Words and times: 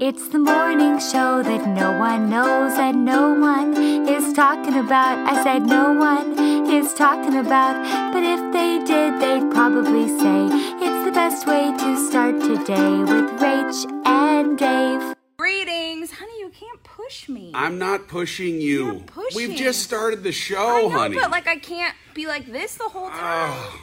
It's 0.00 0.28
the 0.28 0.38
morning 0.38 1.00
show 1.00 1.42
that 1.42 1.66
no 1.68 1.98
one 1.98 2.30
knows 2.30 2.72
and 2.78 3.04
no 3.04 3.34
one 3.34 3.76
is 4.08 4.32
talking 4.32 4.76
about. 4.76 5.18
I 5.26 5.42
said 5.42 5.66
no 5.66 5.92
one 5.92 6.38
is 6.70 6.94
talking 6.94 7.36
about, 7.36 7.74
but 8.12 8.22
if 8.22 8.40
they 8.52 8.78
did, 8.84 9.20
they'd 9.20 9.50
probably 9.50 10.06
say 10.06 10.46
it's 10.84 11.04
the 11.04 11.10
best 11.12 11.46
way 11.48 11.72
to 11.76 12.08
start 12.08 12.40
today 12.40 12.98
with 13.00 13.26
Rach 13.40 14.06
and 14.06 14.56
Dave. 14.56 15.14
Greetings, 15.36 16.12
honey. 16.12 16.38
You 16.40 16.50
can't 16.50 16.82
push 16.84 17.28
me. 17.28 17.50
I'm 17.54 17.78
not 17.78 18.06
pushing 18.06 18.60
you. 18.60 18.84
You're 18.86 19.00
pushing. 19.00 19.48
We've 19.48 19.56
just 19.58 19.82
started 19.82 20.22
the 20.22 20.28
I 20.28 20.32
show, 20.32 20.78
know, 20.82 20.90
honey. 20.90 21.16
but 21.16 21.30
like 21.32 21.48
I 21.48 21.56
can't 21.56 21.94
be 22.14 22.26
like 22.28 22.46
this 22.46 22.76
the 22.76 22.84
whole 22.88 23.08
time. 23.08 23.52
Oh, 23.52 23.80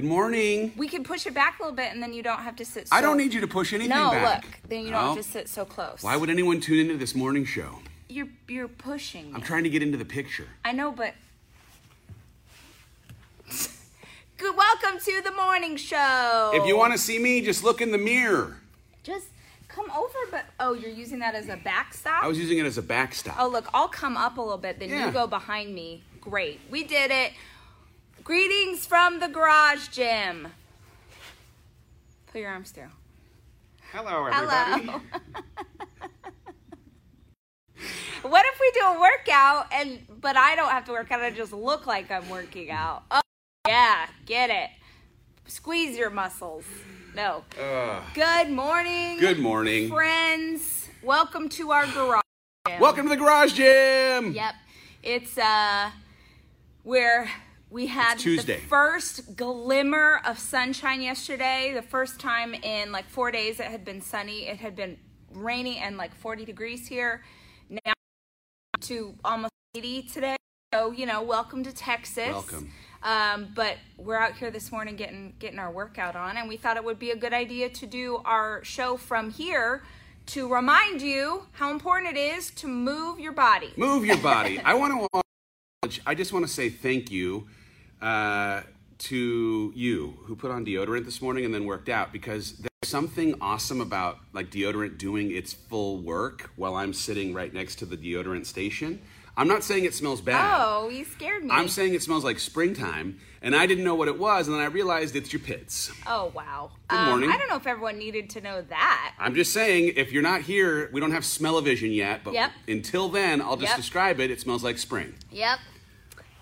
good 0.00 0.08
morning. 0.08 0.72
we 0.76 0.86
can 0.86 1.02
push 1.02 1.26
it 1.26 1.34
back 1.34 1.58
a 1.58 1.62
little 1.62 1.74
bit, 1.74 1.92
and 1.92 2.00
then 2.00 2.12
you 2.12 2.22
don't 2.22 2.38
have 2.38 2.54
to 2.54 2.64
sit. 2.64 2.86
So, 2.86 2.94
I 2.94 3.00
don't 3.00 3.16
need 3.16 3.34
you 3.34 3.40
to 3.40 3.48
push 3.48 3.72
anything 3.72 3.90
No, 3.90 4.12
back. 4.12 4.44
look. 4.44 4.60
Then 4.68 4.84
you 4.84 4.90
don't 4.92 5.02
No? 5.02 5.14
have 5.14 5.16
to 5.16 5.28
sit 5.28 5.48
so 5.48 5.64
close. 5.64 6.02
Why 6.04 6.16
would 6.16 6.30
anyone 6.30 6.60
tune 6.60 6.78
into 6.78 6.96
this 6.96 7.16
morning 7.16 7.44
show? 7.44 7.80
you're 8.08 8.28
you're 8.46 8.68
pushing? 8.68 9.34
I'm 9.34 9.40
me. 9.40 9.46
trying 9.46 9.64
to 9.64 9.70
get 9.70 9.82
into 9.82 9.98
the 9.98 10.04
picture. 10.04 10.46
I 10.64 10.70
know, 10.70 10.92
but. 10.92 11.14
Good. 14.38 14.56
Welcome 14.56 15.00
to 15.04 15.20
the 15.20 15.32
morning 15.32 15.76
show. 15.76 16.52
If 16.54 16.64
you 16.64 16.76
want 16.76 16.92
to 16.92 16.98
see 16.98 17.18
me, 17.18 17.40
just 17.40 17.64
look 17.64 17.80
in 17.80 17.90
the 17.90 17.98
mirror. 17.98 18.58
just 19.02 19.26
come 19.66 19.90
over, 19.90 20.18
but 20.30 20.44
oh, 20.60 20.74
you're 20.74 20.90
using 20.92 21.18
that 21.18 21.34
as 21.34 21.48
a 21.48 21.56
backstop. 21.56 22.22
I 22.22 22.28
was 22.28 22.38
using 22.38 22.58
it 22.58 22.66
as 22.66 22.78
a 22.78 22.82
backstop. 22.82 23.34
Oh, 23.38 23.48
look, 23.48 23.68
I'll 23.74 23.88
come 23.88 24.16
up 24.16 24.38
a 24.38 24.40
little 24.40 24.58
bit, 24.58 24.78
then 24.78 24.90
Yeah. 24.90 25.06
you 25.06 25.12
go 25.12 25.26
behind 25.26 25.74
me. 25.74 26.04
Great. 26.20 26.60
We 26.70 26.84
did 26.84 27.10
it. 27.10 27.32
Greetings 28.28 28.84
from 28.84 29.20
the 29.20 29.28
garage 29.28 29.88
gym. 29.88 30.48
Put 32.30 32.42
your 32.42 32.50
arms 32.50 32.72
through. 32.72 32.90
Hello, 33.90 34.26
everybody. 34.26 34.84
Hello. 34.84 35.00
what 38.30 38.44
if 38.44 38.60
we 38.60 38.70
do 38.72 38.80
a 38.84 39.00
workout 39.00 39.72
and 39.72 40.00
but 40.20 40.36
I 40.36 40.56
don't 40.56 40.68
have 40.68 40.84
to 40.84 40.92
work 40.92 41.10
out, 41.10 41.22
I 41.22 41.30
just 41.30 41.54
look 41.54 41.86
like 41.86 42.10
I'm 42.10 42.28
working 42.28 42.70
out. 42.70 43.04
Oh 43.10 43.22
yeah, 43.66 44.08
get 44.26 44.50
it. 44.50 44.68
Squeeze 45.46 45.96
your 45.96 46.10
muscles. 46.10 46.66
No. 47.16 47.44
Ugh. 47.58 48.02
Good 48.12 48.50
morning. 48.50 49.20
Good 49.20 49.38
morning. 49.38 49.88
Friends. 49.88 50.90
Welcome 51.02 51.48
to 51.48 51.70
our 51.70 51.86
garage. 51.86 52.20
gym. 52.68 52.78
Welcome 52.78 53.04
to 53.04 53.08
the 53.08 53.16
garage 53.16 53.54
gym. 53.54 54.32
Yep. 54.32 54.54
It's 55.02 55.38
uh 55.38 55.92
where 56.82 57.30
we 57.70 57.86
had 57.86 58.14
It's 58.14 58.22
Tuesday. 58.22 58.56
the 58.56 58.66
first 58.66 59.36
glimmer 59.36 60.20
of 60.24 60.38
sunshine 60.38 61.00
yesterday. 61.00 61.72
The 61.74 61.82
first 61.82 62.18
time 62.18 62.54
in 62.54 62.92
like 62.92 63.08
four 63.08 63.30
days 63.30 63.60
it 63.60 63.66
had 63.66 63.84
been 63.84 64.00
sunny. 64.00 64.46
It 64.46 64.58
had 64.58 64.74
been 64.74 64.98
rainy 65.32 65.78
and 65.78 65.96
like 65.96 66.14
40 66.14 66.44
degrees 66.44 66.86
here. 66.86 67.24
Now 67.68 67.92
to 68.82 69.14
almost 69.24 69.52
80 69.74 70.02
today. 70.04 70.36
So, 70.72 70.92
you 70.92 71.06
know, 71.06 71.22
welcome 71.22 71.62
to 71.64 71.72
Texas. 71.74 72.28
Welcome. 72.28 72.70
Um, 73.02 73.48
but 73.54 73.76
we're 73.96 74.16
out 74.18 74.36
here 74.36 74.50
this 74.50 74.72
morning 74.72 74.96
getting 74.96 75.34
getting 75.38 75.58
our 75.58 75.70
workout 75.70 76.16
on, 76.16 76.36
and 76.36 76.48
we 76.48 76.56
thought 76.56 76.76
it 76.76 76.84
would 76.84 76.98
be 76.98 77.12
a 77.12 77.16
good 77.16 77.32
idea 77.32 77.68
to 77.68 77.86
do 77.86 78.20
our 78.24 78.64
show 78.64 78.96
from 78.96 79.30
here 79.30 79.82
to 80.26 80.52
remind 80.52 81.00
you 81.00 81.46
how 81.52 81.70
important 81.70 82.16
it 82.16 82.20
is 82.20 82.50
to 82.50 82.66
move 82.66 83.20
your 83.20 83.32
body. 83.32 83.72
Move 83.76 84.04
your 84.04 84.16
body. 84.18 84.58
I 84.64 84.74
want 84.74 85.08
to. 85.12 86.00
I 86.04 86.14
just 86.14 86.32
want 86.32 86.44
to 86.44 86.52
say 86.52 86.70
thank 86.70 87.10
you 87.10 87.46
uh, 88.02 88.62
to 88.98 89.72
you 89.74 90.18
who 90.24 90.34
put 90.36 90.50
on 90.50 90.64
deodorant 90.64 91.04
this 91.04 91.22
morning 91.22 91.44
and 91.44 91.54
then 91.54 91.64
worked 91.64 91.88
out 91.88 92.12
because 92.12 92.52
there's 92.54 92.68
something 92.84 93.34
awesome 93.40 93.80
about 93.80 94.18
like 94.32 94.50
deodorant 94.50 94.98
doing 94.98 95.30
its 95.30 95.52
full 95.52 95.98
work 95.98 96.50
while 96.56 96.74
I'm 96.74 96.92
sitting 96.92 97.32
right 97.34 97.52
next 97.52 97.76
to 97.76 97.86
the 97.86 97.96
deodorant 97.96 98.46
station. 98.46 99.00
I'm 99.36 99.46
not 99.46 99.62
saying 99.62 99.84
it 99.84 99.94
smells 99.94 100.20
bad. 100.20 100.52
Oh, 100.60 100.88
you 100.88 101.04
scared 101.04 101.44
me. 101.44 101.50
I'm 101.52 101.68
saying 101.68 101.94
it 101.94 102.02
smells 102.02 102.24
like 102.24 102.40
springtime, 102.40 103.20
and 103.40 103.54
I 103.54 103.66
didn't 103.66 103.84
know 103.84 103.94
what 103.94 104.08
it 104.08 104.18
was, 104.18 104.48
and 104.48 104.56
then 104.56 104.60
I 104.60 104.66
realized 104.66 105.14
it's 105.14 105.32
your 105.32 105.38
pits. 105.38 105.92
Oh 106.08 106.32
wow. 106.34 106.72
Good 106.88 107.04
morning. 107.04 107.30
I 107.30 107.38
don't 107.38 107.48
know 107.48 107.54
if 107.54 107.68
everyone 107.68 107.98
needed 107.98 108.30
to 108.30 108.40
know 108.40 108.62
that. 108.62 109.14
I'm 109.16 109.36
just 109.36 109.52
saying, 109.52 109.92
if 109.94 110.10
you're 110.10 110.24
not 110.24 110.40
here, 110.40 110.90
we 110.92 111.00
don't 111.00 111.12
have 111.12 111.24
smell-o-vision 111.24 111.92
yet, 111.92 112.24
but 112.24 112.34
Yep. 112.34 112.50
until 112.66 113.08
then, 113.08 113.40
I'll 113.40 113.56
just 113.56 113.70
Yep. 113.70 113.76
describe 113.76 114.18
it. 114.18 114.32
It 114.32 114.40
smells 114.40 114.64
like 114.64 114.76
spring. 114.76 115.14
Yep. 115.30 115.60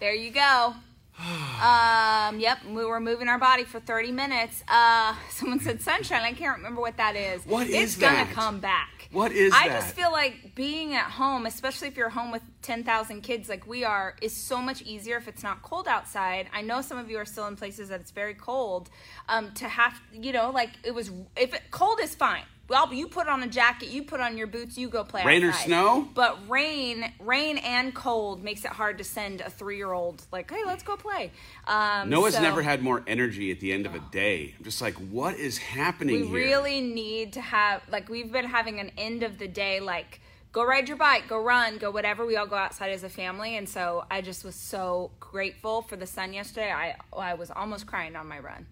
There 0.00 0.14
you 0.14 0.30
go. 0.30 0.76
um, 1.62 2.38
yep, 2.38 2.58
we 2.66 2.84
were 2.84 3.00
moving 3.00 3.28
our 3.28 3.38
body 3.38 3.64
for 3.64 3.80
30 3.80 4.12
minutes. 4.12 4.62
Uh, 4.68 5.14
someone 5.30 5.60
said 5.60 5.80
sunshine. 5.80 6.22
I 6.22 6.32
can't 6.32 6.58
remember 6.58 6.80
what 6.80 6.96
that 6.98 7.16
is. 7.16 7.44
What 7.46 7.66
it's 7.68 7.94
is 7.94 7.96
gonna 7.96 8.26
come 8.26 8.60
back. 8.60 9.08
What 9.12 9.32
is 9.32 9.52
I 9.54 9.68
that? 9.68 9.80
just 9.80 9.94
feel 9.94 10.12
like 10.12 10.54
being 10.54 10.94
at 10.94 11.10
home, 11.10 11.46
especially 11.46 11.88
if 11.88 11.96
you're 11.96 12.10
home 12.10 12.32
with 12.32 12.42
10,000 12.62 13.22
kids 13.22 13.48
like 13.48 13.66
we 13.66 13.84
are, 13.84 14.14
is 14.20 14.34
so 14.34 14.60
much 14.60 14.82
easier 14.82 15.16
if 15.16 15.28
it's 15.28 15.42
not 15.42 15.62
cold 15.62 15.88
outside. 15.88 16.48
I 16.52 16.60
know 16.60 16.82
some 16.82 16.98
of 16.98 17.10
you 17.10 17.16
are 17.18 17.24
still 17.24 17.46
in 17.46 17.56
places 17.56 17.88
that 17.88 18.00
it's 18.00 18.10
very 18.10 18.34
cold. 18.34 18.90
Um, 19.28 19.52
to 19.54 19.68
have, 19.68 19.98
you 20.12 20.32
know, 20.32 20.50
like 20.50 20.70
it 20.82 20.94
was, 20.94 21.10
if 21.36 21.54
it, 21.54 21.62
cold 21.70 22.00
is 22.00 22.14
fine. 22.14 22.42
Well, 22.68 22.92
you 22.92 23.06
put 23.06 23.28
on 23.28 23.42
a 23.42 23.46
jacket, 23.46 23.90
you 23.90 24.02
put 24.02 24.20
on 24.20 24.36
your 24.36 24.48
boots, 24.48 24.76
you 24.76 24.88
go 24.88 25.04
play 25.04 25.24
Rain 25.24 25.44
or 25.44 25.52
snow? 25.52 26.08
But 26.14 26.48
rain, 26.48 27.12
rain 27.20 27.58
and 27.58 27.94
cold 27.94 28.42
makes 28.42 28.64
it 28.64 28.72
hard 28.72 28.98
to 28.98 29.04
send 29.04 29.40
a 29.40 29.50
three-year-old 29.50 30.26
like, 30.32 30.50
hey, 30.50 30.64
let's 30.66 30.82
go 30.82 30.96
play. 30.96 31.30
Um, 31.66 32.10
Noah's 32.10 32.34
so 32.34 32.42
never 32.42 32.62
had 32.62 32.82
more 32.82 33.04
energy 33.06 33.52
at 33.52 33.60
the 33.60 33.72
end 33.72 33.86
of 33.86 33.94
a 33.94 34.00
day. 34.10 34.54
I'm 34.58 34.64
just 34.64 34.82
like, 34.82 34.94
what 34.94 35.36
is 35.36 35.58
happening 35.58 36.16
We 36.16 36.26
here? 36.26 36.34
really 36.34 36.80
need 36.80 37.34
to 37.34 37.40
have 37.40 37.82
like 37.90 38.08
we've 38.08 38.32
been 38.32 38.46
having 38.46 38.80
an 38.80 38.90
end 38.98 39.22
of 39.22 39.38
the 39.38 39.46
day 39.48 39.78
like 39.78 40.20
go 40.52 40.64
ride 40.64 40.88
your 40.88 40.96
bike, 40.96 41.28
go 41.28 41.40
run, 41.40 41.76
go 41.78 41.90
whatever. 41.90 42.24
We 42.24 42.36
all 42.36 42.46
go 42.46 42.56
outside 42.56 42.90
as 42.90 43.04
a 43.04 43.10
family, 43.10 43.56
and 43.56 43.68
so 43.68 44.06
I 44.10 44.22
just 44.22 44.42
was 44.42 44.54
so 44.54 45.10
grateful 45.20 45.82
for 45.82 45.96
the 45.96 46.06
sun 46.06 46.32
yesterday. 46.32 46.72
I 46.72 46.96
I 47.16 47.34
was 47.34 47.50
almost 47.50 47.86
crying 47.86 48.16
on 48.16 48.26
my 48.26 48.38
run, 48.38 48.66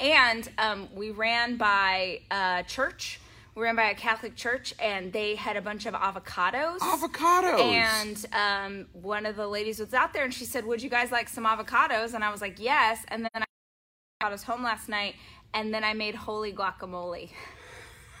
and 0.00 0.48
um, 0.58 0.88
we 0.94 1.10
ran 1.10 1.56
by 1.56 2.20
uh, 2.30 2.62
church. 2.62 3.20
We 3.58 3.64
ran 3.64 3.74
by 3.74 3.90
a 3.90 3.94
Catholic 3.96 4.36
church, 4.36 4.72
and 4.78 5.12
they 5.12 5.34
had 5.34 5.56
a 5.56 5.60
bunch 5.60 5.84
of 5.86 5.94
avocados. 5.94 6.78
Avocados. 6.78 7.58
And 7.58 8.26
um, 8.32 8.86
one 8.92 9.26
of 9.26 9.34
the 9.34 9.48
ladies 9.48 9.80
was 9.80 9.92
out 9.92 10.12
there, 10.12 10.22
and 10.22 10.32
she 10.32 10.44
said, 10.44 10.64
"Would 10.64 10.80
you 10.80 10.88
guys 10.88 11.10
like 11.10 11.28
some 11.28 11.44
avocados?" 11.44 12.14
And 12.14 12.22
I 12.22 12.30
was 12.30 12.40
like, 12.40 12.60
"Yes." 12.60 13.04
And 13.08 13.24
then 13.24 13.30
I 13.34 13.44
got 14.20 14.30
avocados 14.30 14.44
home 14.44 14.62
last 14.62 14.88
night, 14.88 15.16
and 15.52 15.74
then 15.74 15.82
I 15.82 15.92
made 15.92 16.14
holy 16.14 16.52
guacamole 16.52 17.30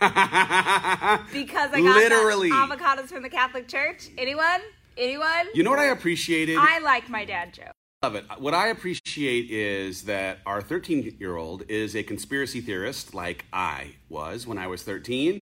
because 0.00 1.70
I 1.72 1.82
got 1.82 1.96
Literally. 1.96 2.50
avocados 2.50 3.06
from 3.06 3.22
the 3.22 3.30
Catholic 3.30 3.68
Church. 3.68 4.08
Anyone? 4.18 4.60
Anyone? 4.96 5.46
you 5.54 5.62
know 5.62 5.70
what 5.70 5.78
I 5.78 5.86
appreciated? 5.86 6.58
I 6.58 6.80
like 6.80 7.08
my 7.08 7.24
dad 7.24 7.54
joke. 7.54 7.74
Love 8.02 8.14
it. 8.14 8.24
What 8.38 8.54
I 8.54 8.68
appreciate 8.68 9.50
is 9.50 10.02
that 10.04 10.38
our 10.46 10.60
13 10.62 11.16
year 11.18 11.36
old 11.36 11.64
is 11.68 11.96
a 11.96 12.02
conspiracy 12.02 12.60
theorist 12.60 13.12
like 13.14 13.44
I 13.52 13.94
was 14.08 14.46
when 14.46 14.58
I 14.58 14.66
was 14.68 14.82
13. 14.82 15.40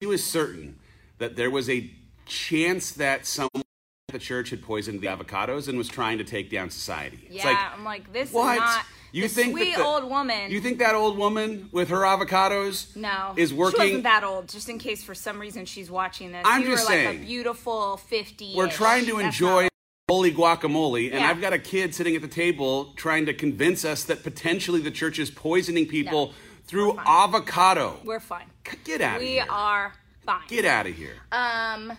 He 0.00 0.06
was 0.06 0.24
certain 0.24 0.78
that 1.18 1.36
there 1.36 1.50
was 1.50 1.68
a 1.68 1.90
chance 2.26 2.92
that 2.92 3.26
someone 3.26 3.62
at 4.08 4.12
the 4.12 4.18
church 4.18 4.50
had 4.50 4.62
poisoned 4.62 5.00
the 5.00 5.06
avocados 5.06 5.68
and 5.68 5.76
was 5.76 5.88
trying 5.88 6.18
to 6.18 6.24
take 6.24 6.50
down 6.50 6.70
society. 6.70 7.26
Yeah, 7.28 7.36
It's 7.36 7.44
like, 7.44 7.56
I'm 7.58 7.84
like 7.84 8.12
this 8.12 8.32
what? 8.32 8.54
is 8.54 8.58
not 8.60 8.84
You 9.12 9.22
the 9.24 9.28
think 9.28 9.52
sweet 9.52 9.76
the- 9.76 9.84
old 9.84 10.04
woman. 10.04 10.50
you 10.50 10.60
think 10.62 10.78
that 10.78 10.94
old 10.94 11.18
woman 11.18 11.68
with 11.72 11.88
her 11.90 12.00
avocados 12.00 12.96
no, 12.96 13.34
is 13.36 13.52
working. 13.52 13.80
She 13.80 13.86
wasn't 13.88 14.02
that 14.04 14.24
old. 14.24 14.48
Just 14.48 14.68
in 14.70 14.78
case 14.78 15.04
for 15.04 15.14
some 15.14 15.38
reason 15.38 15.66
she's 15.66 15.90
watching 15.90 16.32
this. 16.32 16.42
I'm 16.46 16.62
you 16.62 16.68
just 16.68 16.88
were 16.88 16.94
like 16.94 17.04
saying. 17.04 17.22
a 17.22 17.26
beautiful 17.26 17.96
fifty. 17.98 18.54
We're 18.54 18.70
trying 18.70 19.04
to 19.06 19.18
enjoy 19.18 19.68
holy 20.08 20.32
guacamole, 20.32 21.06
and 21.10 21.20
Yeah. 21.20 21.28
I've 21.30 21.40
got 21.40 21.52
a 21.52 21.58
kid 21.58 21.92
sitting 21.92 22.14
at 22.14 22.22
the 22.22 22.28
table 22.28 22.92
trying 22.96 23.26
to 23.26 23.34
convince 23.34 23.84
us 23.84 24.04
that 24.04 24.22
potentially 24.22 24.80
the 24.80 24.90
church 24.92 25.18
is 25.18 25.30
poisoning 25.32 25.86
people 25.86 26.28
No. 26.28 26.32
through 26.68 26.92
We're 26.92 27.02
avocado. 27.04 28.00
We're 28.04 28.20
fine. 28.20 28.48
Get 28.84 29.00
out 29.00 29.16
of 29.16 29.22
here. 29.22 29.42
We 29.42 29.48
are 29.48 29.94
fine. 30.24 30.42
Get 30.46 30.64
out 30.64 30.86
of 30.86 30.94
here. 30.94 31.14
Um, 31.32 31.98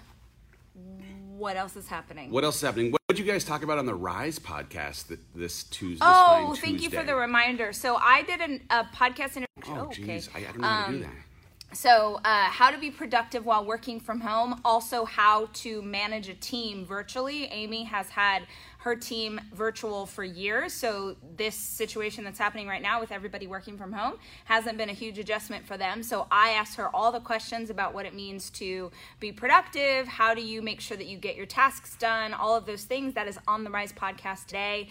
what 1.38 1.58
else 1.58 1.76
is 1.76 1.90
happening? 1.90 2.32
What 2.32 2.46
else 2.46 2.56
is 2.56 2.62
happening? 2.62 2.92
What 2.92 3.02
did 3.10 3.20
you 3.20 3.26
guys 3.26 3.44
talk 3.44 3.62
about 3.64 3.78
on 3.78 3.86
the 3.86 3.94
Rise 3.96 4.40
podcast 4.40 5.10
th- 5.10 5.20
this 5.36 5.64
Tuesday? 5.66 6.06
Oh, 6.08 6.56
thank 6.62 6.82
you 6.82 6.90
for 6.90 7.04
the 7.04 7.14
reminder. 7.14 7.74
So 7.74 7.98
I 7.98 8.22
did 8.24 8.40
an, 8.40 8.62
a 8.70 8.86
podcast 8.86 9.36
interview. 9.36 9.48
Oh, 9.68 9.88
okay. 9.88 10.02
jeez. 10.04 10.30
I, 10.34 10.40
I 10.40 10.42
don't 10.44 10.60
know 10.60 10.68
how 10.68 10.86
to 10.86 10.92
do 10.94 10.98
Um, 10.98 11.02
that. 11.04 11.12
So, 11.78 12.20
uh, 12.26 12.46
how 12.46 12.72
to 12.72 12.80
be 12.80 12.90
productive 12.90 13.46
while 13.46 13.64
working 13.64 14.00
from 14.00 14.20
home. 14.20 14.62
Also, 14.66 15.06
how 15.06 15.48
to 15.54 15.84
manage 15.84 16.28
a 16.28 16.34
team 16.34 16.84
virtually. 16.84 17.46
Amy 17.52 17.84
has 17.84 18.10
had 18.10 18.48
her 18.80 18.96
team 18.96 19.40
virtual 19.54 20.08
for 20.08 20.24
years. 20.24 20.74
So, 20.74 21.18
this 21.36 21.54
situation 21.54 22.24
that's 22.24 22.40
happening 22.40 22.68
right 22.68 22.82
now 22.82 23.00
with 23.00 23.12
everybody 23.12 23.46
working 23.46 23.78
from 23.78 23.92
home 23.94 24.16
hasn't 24.46 24.80
been 24.80 24.90
a 24.90 24.94
huge 24.94 25.20
adjustment 25.20 25.68
for 25.68 25.78
them. 25.78 26.02
So, 26.02 26.26
I 26.32 26.50
asked 26.50 26.78
her 26.78 26.90
all 26.96 27.12
the 27.12 27.20
questions 27.20 27.70
about 27.70 27.94
what 27.94 28.08
it 28.08 28.16
means 28.16 28.50
to 28.62 28.90
be 29.20 29.32
productive. 29.32 30.08
How 30.08 30.34
do 30.34 30.42
you 30.42 30.64
make 30.64 30.82
sure 30.82 30.98
that 30.98 31.06
you 31.06 31.20
get 31.20 31.36
your 31.36 31.46
tasks 31.46 31.96
done? 31.96 32.34
All 32.34 32.56
of 32.56 32.66
those 32.66 32.86
things. 32.86 33.14
That 33.14 33.28
is 33.28 33.38
on 33.48 33.64
the 33.64 33.70
Rise 33.70 33.94
podcast 33.94 34.48
today. 34.48 34.90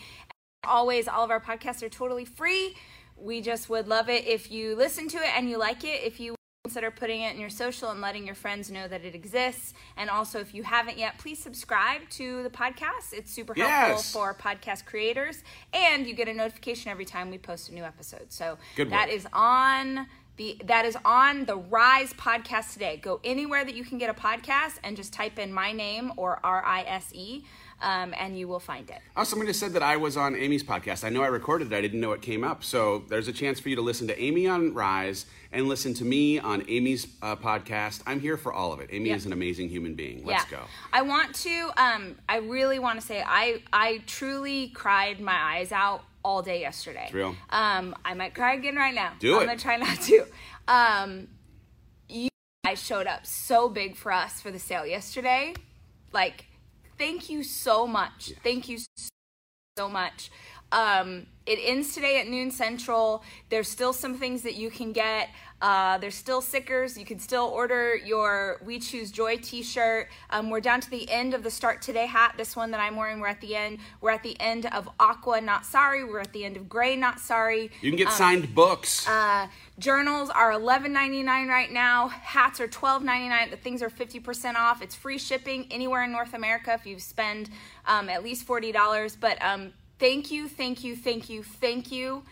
Always, 0.63 1.09
all 1.09 1.25
of 1.25 1.33
our 1.33 1.41
podcasts 1.41 1.83
are 1.83 1.89
totally 1.89 2.25
free. 2.25 2.77
We 3.17 3.41
just 3.41 3.69
would 3.69 3.89
love 3.89 4.09
it 4.09 4.25
if 4.25 4.53
you 4.53 4.77
listen 4.77 5.09
to 5.09 5.17
it 5.17 5.37
and 5.37 5.51
you 5.51 5.59
like 5.59 5.83
it. 5.83 6.05
If 6.05 6.21
you 6.21 6.37
consider 6.67 6.91
putting 6.91 7.23
it 7.23 7.35
in 7.35 7.41
your 7.41 7.51
social 7.51 7.91
and 7.91 8.01
letting 8.01 8.27
your 8.27 8.35
friends 8.35 8.71
know 8.71 8.87
that 8.89 9.05
it 9.05 9.15
exists. 9.15 9.75
And 9.97 10.11
also, 10.11 10.41
if 10.41 10.55
you 10.55 10.63
haven't 10.63 10.99
yet, 10.99 11.19
please 11.19 11.39
subscribe 11.39 12.03
to 12.11 12.43
the 12.43 12.51
podcast. 12.51 13.13
It's 13.13 13.31
super 13.31 13.55
helpful 13.55 13.97
Yes. 13.97 14.13
for 14.13 14.35
podcast 14.35 14.85
creators, 14.85 15.43
and 15.73 16.07
you 16.07 16.15
get 16.15 16.29
a 16.29 16.35
notification 16.35 16.91
every 16.91 17.05
time 17.05 17.31
we 17.31 17.39
post 17.39 17.69
a 17.69 17.75
new 17.75 17.85
episode. 17.85 18.27
So 18.33 18.59
Good 18.77 18.91
that 18.91 19.09
work. 19.09 19.17
is 19.17 19.27
on 19.33 20.07
the 20.37 20.61
that 20.65 20.85
is 20.85 20.99
on 21.05 21.47
the 21.47 21.57
Rise 21.57 22.13
podcast 22.13 22.75
today. 22.75 22.99
Go 23.03 23.21
anywhere 23.25 23.65
that 23.65 23.75
you 23.75 23.85
can 23.85 23.97
get 23.97 24.11
a 24.11 24.15
podcast 24.15 24.75
and 24.85 24.95
just 24.97 25.13
type 25.13 25.39
in 25.39 25.51
my 25.53 25.73
name 25.73 26.13
or 26.19 26.41
R 26.45 26.63
I 26.63 26.83
S 26.83 27.11
E, 27.15 27.45
um, 27.83 28.15
and 28.19 28.39
you 28.39 28.49
will 28.49 28.61
find 28.61 28.89
it. 28.91 28.99
Oh, 29.17 29.25
someone 29.25 29.47
just 29.47 29.61
said 29.61 29.73
that 29.75 29.83
I 29.83 29.97
was 29.97 30.17
on 30.17 30.35
Amy's 30.35 30.65
podcast. 30.65 31.05
I 31.05 31.09
know 31.11 31.23
I 31.23 31.27
recorded 31.29 31.73
it. 31.73 31.77
I 31.77 31.81
didn't 31.81 32.01
know 32.01 32.13
it 32.13 32.23
came 32.23 32.43
up. 32.45 32.65
So 32.65 33.05
there's 33.09 33.29
a 33.29 33.33
chance 33.33 33.61
for 33.61 33.69
you 33.69 33.77
to 33.77 33.83
listen 33.83 34.07
to 34.09 34.19
Amy 34.21 34.47
on 34.47 34.73
Rise 34.75 35.27
and 35.53 35.69
listen 35.69 35.95
to 35.95 36.05
me 36.05 36.39
on 36.39 36.65
Amy's 36.69 37.07
uh, 37.23 37.37
podcast. 37.37 38.03
I'm 38.07 38.21
here 38.21 38.37
for 38.37 38.53
all 38.53 38.73
of 38.73 38.81
it. 38.81 38.89
Amy 38.93 39.11
Yeah. 39.11 39.17
is 39.17 39.27
an 39.27 39.33
amazing 39.33 39.69
human 39.69 39.95
being. 39.95 40.25
Let's 40.25 40.45
yeah. 40.51 40.59
go. 40.59 40.65
I 40.93 41.03
want 41.03 41.35
to. 41.37 41.71
Um, 41.77 42.17
I 42.29 42.39
really 42.39 42.79
want 42.79 43.01
to 43.01 43.07
say 43.07 43.23
I 43.27 43.63
I 43.73 44.03
truly 44.07 44.69
cried 44.69 45.21
my 45.21 45.35
eyes 45.35 45.71
out 45.73 46.03
all 46.25 46.43
day 46.43 46.61
yesterday. 46.61 47.05
It's 47.05 47.15
real. 47.15 47.37
Um, 47.51 47.95
I 48.05 48.15
might 48.15 48.35
cry 48.35 48.55
again 48.55 48.77
right 48.77 48.95
now. 48.95 49.13
Do 49.21 49.37
I'm 49.37 49.43
it. 49.43 49.47
gonna 49.47 49.59
try 49.59 49.77
not 49.77 50.01
to. 50.03 50.27
Um, 50.69 51.29
you 52.09 52.29
guys 52.65 52.83
showed 52.83 53.07
up 53.07 53.25
so 53.27 53.69
big 53.69 53.97
for 53.97 54.11
us 54.13 54.41
for 54.41 54.51
the 54.51 54.59
sale 54.59 54.85
yesterday. 54.87 55.55
Like, 56.13 56.47
thank 56.99 57.31
you 57.31 57.43
so 57.43 57.87
much. 57.87 58.33
Thank 58.43 58.69
you 58.69 58.79
so 59.77 59.89
much. 59.89 60.31
Um, 60.73 61.27
it 61.47 61.61
ends 61.63 61.95
today 61.95 62.21
at 62.21 62.27
noon 62.27 62.51
central. 62.51 63.23
There's 63.51 63.69
still 63.69 63.93
some 63.93 64.19
things 64.19 64.43
that 64.43 64.57
you 64.57 64.69
can 64.69 64.93
get. 64.93 65.29
Uh, 65.63 65.97
there's 65.99 66.15
still 66.15 66.43
stickers. 66.43 66.99
You 66.99 67.07
can 67.07 67.19
still 67.19 67.45
order 67.45 67.97
your 67.97 68.61
We 68.65 68.79
Choose 68.79 69.11
Joy 69.11 69.39
T-shirt. 69.39 70.09
Um, 70.29 70.51
we're 70.51 70.61
down 70.61 70.81
to 70.83 70.91
the 70.91 71.09
end 71.11 71.33
of 71.33 71.43
the 71.43 71.51
Start 71.51 71.81
Today 71.81 72.07
hat. 72.07 72.35
This 72.37 72.57
one 72.57 72.73
that 72.73 72.81
I'm 72.81 72.97
wearing. 72.97 73.21
We're 73.21 73.29
at 73.29 73.41
the 73.41 73.57
end. 73.57 73.79
We're 74.01 74.11
at 74.11 74.23
the 74.23 74.39
end 74.39 74.67
of 74.67 74.89
Aqua, 75.01 75.41
not 75.41 75.65
sorry. 75.65 76.05
We're 76.05 76.21
at 76.21 76.33
the 76.33 76.45
end 76.45 76.57
of 76.57 76.69
Gray, 76.69 76.95
not 76.97 77.21
sorry. 77.21 77.71
You 77.81 77.91
can 77.91 77.97
get 77.97 78.13
signed 78.13 78.55
books. 78.55 79.09
Uh, 79.09 79.47
journals 79.79 80.29
are 80.29 80.51
$11.99 80.51 81.25
right 81.49 81.73
now. 81.73 82.09
Hats 82.09 82.61
are 82.61 82.69
$12.99. 82.69 83.51
The 83.51 83.57
things 83.57 83.83
are 83.83 83.91
50% 83.91 84.57
off. 84.57 84.83
It's 84.83 84.95
free 84.95 85.19
shipping 85.19 85.67
anywhere 85.71 86.05
in 86.05 86.13
North 86.13 86.35
America 86.35 86.75
if 86.75 86.85
you 86.85 86.99
spend 86.99 87.49
um, 87.87 88.11
at 88.11 88.23
least 88.23 88.47
$40. 88.47 89.17
But 89.19 89.41
um, 89.43 89.73
thank 89.99 90.31
you, 90.31 90.49
thank 90.49 90.85
you, 90.85 90.97
thank 90.97 91.29
you, 91.29 91.43
thank 91.43 91.91
you. 91.91 92.23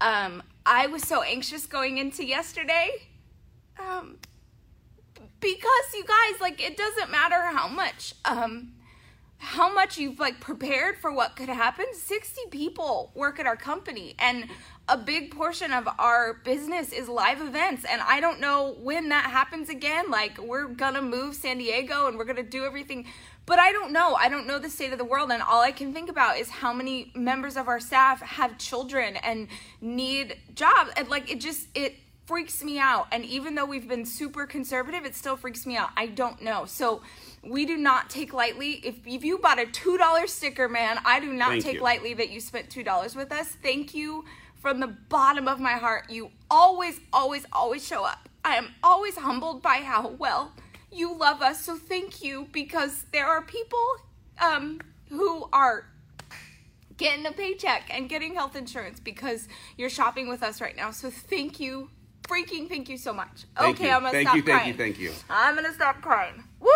Um, 0.00 0.42
I 0.66 0.86
was 0.86 1.02
so 1.02 1.22
anxious 1.22 1.66
going 1.66 1.98
into 1.98 2.24
yesterday. 2.24 2.90
Um, 3.78 4.18
because 5.40 5.94
you 5.94 6.04
guys, 6.04 6.40
like, 6.40 6.62
it 6.62 6.76
doesn't 6.76 7.10
matter 7.10 7.40
how 7.40 7.68
much. 7.68 8.14
Um, 8.24 8.72
how 9.42 9.74
much 9.74 9.98
you've 9.98 10.20
like 10.20 10.38
prepared 10.38 10.96
for 10.96 11.12
what 11.12 11.34
could 11.34 11.48
happen 11.48 11.84
60 11.92 12.42
people 12.52 13.10
work 13.16 13.40
at 13.40 13.46
our 13.46 13.56
company 13.56 14.14
and 14.20 14.46
a 14.88 14.96
big 14.96 15.34
portion 15.34 15.72
of 15.72 15.88
our 15.98 16.34
business 16.44 16.92
is 16.92 17.08
live 17.08 17.40
events 17.40 17.84
and 17.84 18.00
i 18.02 18.20
don't 18.20 18.38
know 18.38 18.76
when 18.80 19.08
that 19.08 19.24
happens 19.24 19.68
again 19.68 20.08
like 20.12 20.38
we're 20.38 20.68
gonna 20.68 21.02
move 21.02 21.34
san 21.34 21.58
diego 21.58 22.06
and 22.06 22.16
we're 22.16 22.24
gonna 22.24 22.40
do 22.40 22.64
everything 22.64 23.04
but 23.46 23.58
i 23.58 23.72
don't 23.72 23.92
know 23.92 24.14
i 24.14 24.28
don't 24.28 24.46
know 24.46 24.58
the 24.58 24.70
state 24.70 24.92
of 24.92 24.98
the 24.98 25.04
world 25.04 25.30
and 25.30 25.42
all 25.42 25.60
i 25.60 25.72
can 25.72 25.92
think 25.92 26.08
about 26.08 26.38
is 26.38 26.48
how 26.48 26.72
many 26.72 27.10
members 27.14 27.56
of 27.56 27.68
our 27.68 27.80
staff 27.80 28.20
have 28.20 28.58
children 28.58 29.16
and 29.16 29.48
need 29.80 30.36
jobs 30.54 30.90
and 30.96 31.08
like 31.08 31.30
it 31.30 31.40
just 31.40 31.66
it 31.74 31.96
freaks 32.26 32.62
me 32.62 32.78
out. 32.78 33.08
And 33.12 33.24
even 33.24 33.54
though 33.54 33.64
we've 33.64 33.88
been 33.88 34.06
super 34.06 34.46
conservative, 34.46 35.04
it 35.04 35.14
still 35.14 35.36
freaks 35.36 35.66
me 35.66 35.76
out. 35.76 35.90
I 35.96 36.06
don't 36.06 36.40
know. 36.42 36.64
So 36.64 37.02
we 37.42 37.66
do 37.66 37.76
not 37.76 38.10
take 38.10 38.32
lightly. 38.32 38.80
If, 38.84 39.06
if 39.06 39.24
you 39.24 39.38
bought 39.38 39.58
a 39.58 39.66
$2 39.66 40.28
sticker, 40.28 40.68
man, 40.68 40.98
I 41.04 41.20
do 41.20 41.32
not 41.32 41.50
Thank 41.50 41.64
take 41.64 41.74
you. 41.74 41.82
lightly 41.82 42.14
that 42.14 42.30
you 42.30 42.40
spent 42.40 42.70
$2 42.70 43.16
with 43.16 43.32
us. 43.32 43.48
Thank 43.48 43.94
you 43.94 44.24
from 44.60 44.80
the 44.80 44.86
bottom 44.86 45.48
of 45.48 45.58
my 45.60 45.72
heart. 45.72 46.08
You 46.08 46.30
always, 46.50 47.00
always, 47.12 47.44
always 47.52 47.86
show 47.86 48.04
up. 48.04 48.28
I 48.44 48.56
am 48.56 48.68
always 48.82 49.16
humbled 49.16 49.62
by 49.62 49.78
how 49.78 50.08
well 50.08 50.52
you 50.92 51.16
love 51.16 51.42
us. 51.42 51.64
So 51.64 51.76
thank 51.76 52.22
you 52.22 52.48
because 52.52 53.06
there 53.12 53.26
are 53.26 53.42
people 53.42 53.84
um, 54.40 54.80
who 55.08 55.48
are 55.52 55.86
getting 56.96 57.26
a 57.26 57.32
paycheck 57.32 57.84
and 57.90 58.08
getting 58.08 58.34
health 58.34 58.56
insurance 58.56 59.00
because 59.00 59.48
you're 59.76 59.90
shopping 59.90 60.28
with 60.28 60.42
us 60.42 60.60
right 60.60 60.76
now. 60.76 60.90
So 60.90 61.10
thank 61.10 61.58
you, 61.58 61.90
freaking 62.28 62.68
thank 62.68 62.88
you 62.88 62.96
so 62.96 63.12
much. 63.12 63.44
Thank 63.56 63.76
okay, 63.76 63.88
you. 63.88 63.94
I'm 63.94 64.02
gonna 64.02 64.22
stop 64.22 64.22
crying. 64.22 64.24
Thank 64.24 64.28
stop 64.28 64.36
you, 64.36 64.42
thank 64.42 64.66
you, 64.66 64.74
thank 64.74 64.98
you. 64.98 65.12
I'm 65.30 65.54
gonna 65.54 65.72
stop 65.72 66.00
crying. 66.00 66.44
Woo! 66.60 66.70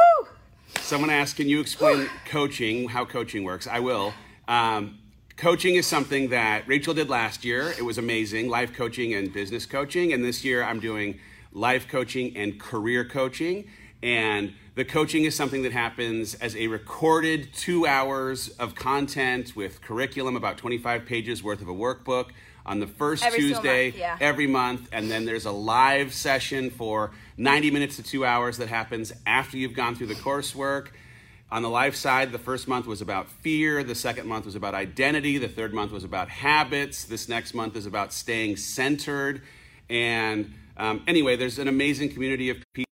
Someone 0.81 1.11
asked, 1.11 1.37
"Can 1.37 1.49
you 1.49 1.61
explain 1.61 2.09
coaching? 2.27 2.89
How 2.89 3.05
coaching 3.05 3.45
works?" 3.45 3.67
I 3.67 3.81
will. 3.81 4.15
Um, 4.49 4.99
coaching 5.37 5.77
is 5.77 5.87
something 5.87 6.31
that 6.31 6.67
Rachel 6.67 6.95
did 6.95 7.09
last 7.09 7.45
year. 7.45 7.73
It 7.79 7.83
was 7.83 7.99
amazing, 7.99 8.49
life 8.49 8.73
coaching 8.73 9.15
and 9.15 9.33
business 9.33 9.67
coaching. 9.67 10.13
And 10.13 10.25
this 10.25 10.45
year, 10.45 10.63
I'm 10.63 10.81
doing 10.81 11.21
life 11.53 11.89
coaching 11.89 12.37
and 12.37 12.59
career 12.61 13.05
coaching. 13.05 13.69
And 14.07 14.55
the 14.77 14.85
coaching 14.85 15.25
is 15.25 15.35
something 15.35 15.63
that 15.63 15.73
happens 15.73 16.37
as 16.37 16.55
a 16.55 16.69
recorded 16.69 17.53
two 17.53 17.89
hours 17.89 18.51
of 18.51 18.77
content 18.77 19.57
with 19.57 19.83
curriculum, 19.83 20.37
about 20.37 20.59
25 20.59 21.05
pages 21.05 21.43
worth 21.43 21.61
of 21.61 21.69
a 21.69 21.75
workbook 21.75 22.27
on 22.65 22.79
the 22.79 22.87
first 22.87 23.25
Every 23.25 23.41
Tuesday 23.41 23.87
month, 23.87 23.99
yeah. 23.99 24.17
every 24.21 24.47
month. 24.47 24.89
And 24.93 25.11
then 25.11 25.25
there's 25.25 25.45
a 25.45 25.51
live 25.51 26.15
session 26.15 26.71
for 26.71 27.11
90 27.37 27.73
minutes 27.73 27.97
to 27.97 28.05
two 28.05 28.25
hours 28.25 28.59
that 28.59 28.69
happens 28.69 29.13
after 29.27 29.57
you've 29.57 29.75
gone 29.75 29.97
through 29.97 30.07
the 30.07 30.15
coursework. 30.15 30.91
On 31.51 31.63
the 31.63 31.71
life 31.71 31.97
side 31.97 32.31
the 32.31 32.39
first 32.39 32.69
month 32.69 32.87
was 32.87 33.01
about 33.01 33.29
fear 33.29 33.83
the 33.83 33.95
second 33.97 34.29
month 34.29 34.47
was 34.47 34.55
about 34.55 34.75
identity 34.75 35.39
the 35.39 35.49
third 35.49 35.73
month 35.75 35.93
was 35.93 36.03
about 36.03 36.29
habits 36.29 37.05
this 37.05 37.29
next 37.29 37.55
month 37.55 37.75
is 37.75 37.87
about 37.87 38.13
staying 38.13 38.57
centered. 38.57 39.43
And 39.91 40.55
um, 40.77 41.03
anyway 41.09 41.35
there's 41.35 41.59
an 41.59 41.67
amazing 41.67 42.11
community 42.13 42.51
of 42.51 42.59
people 42.73 42.86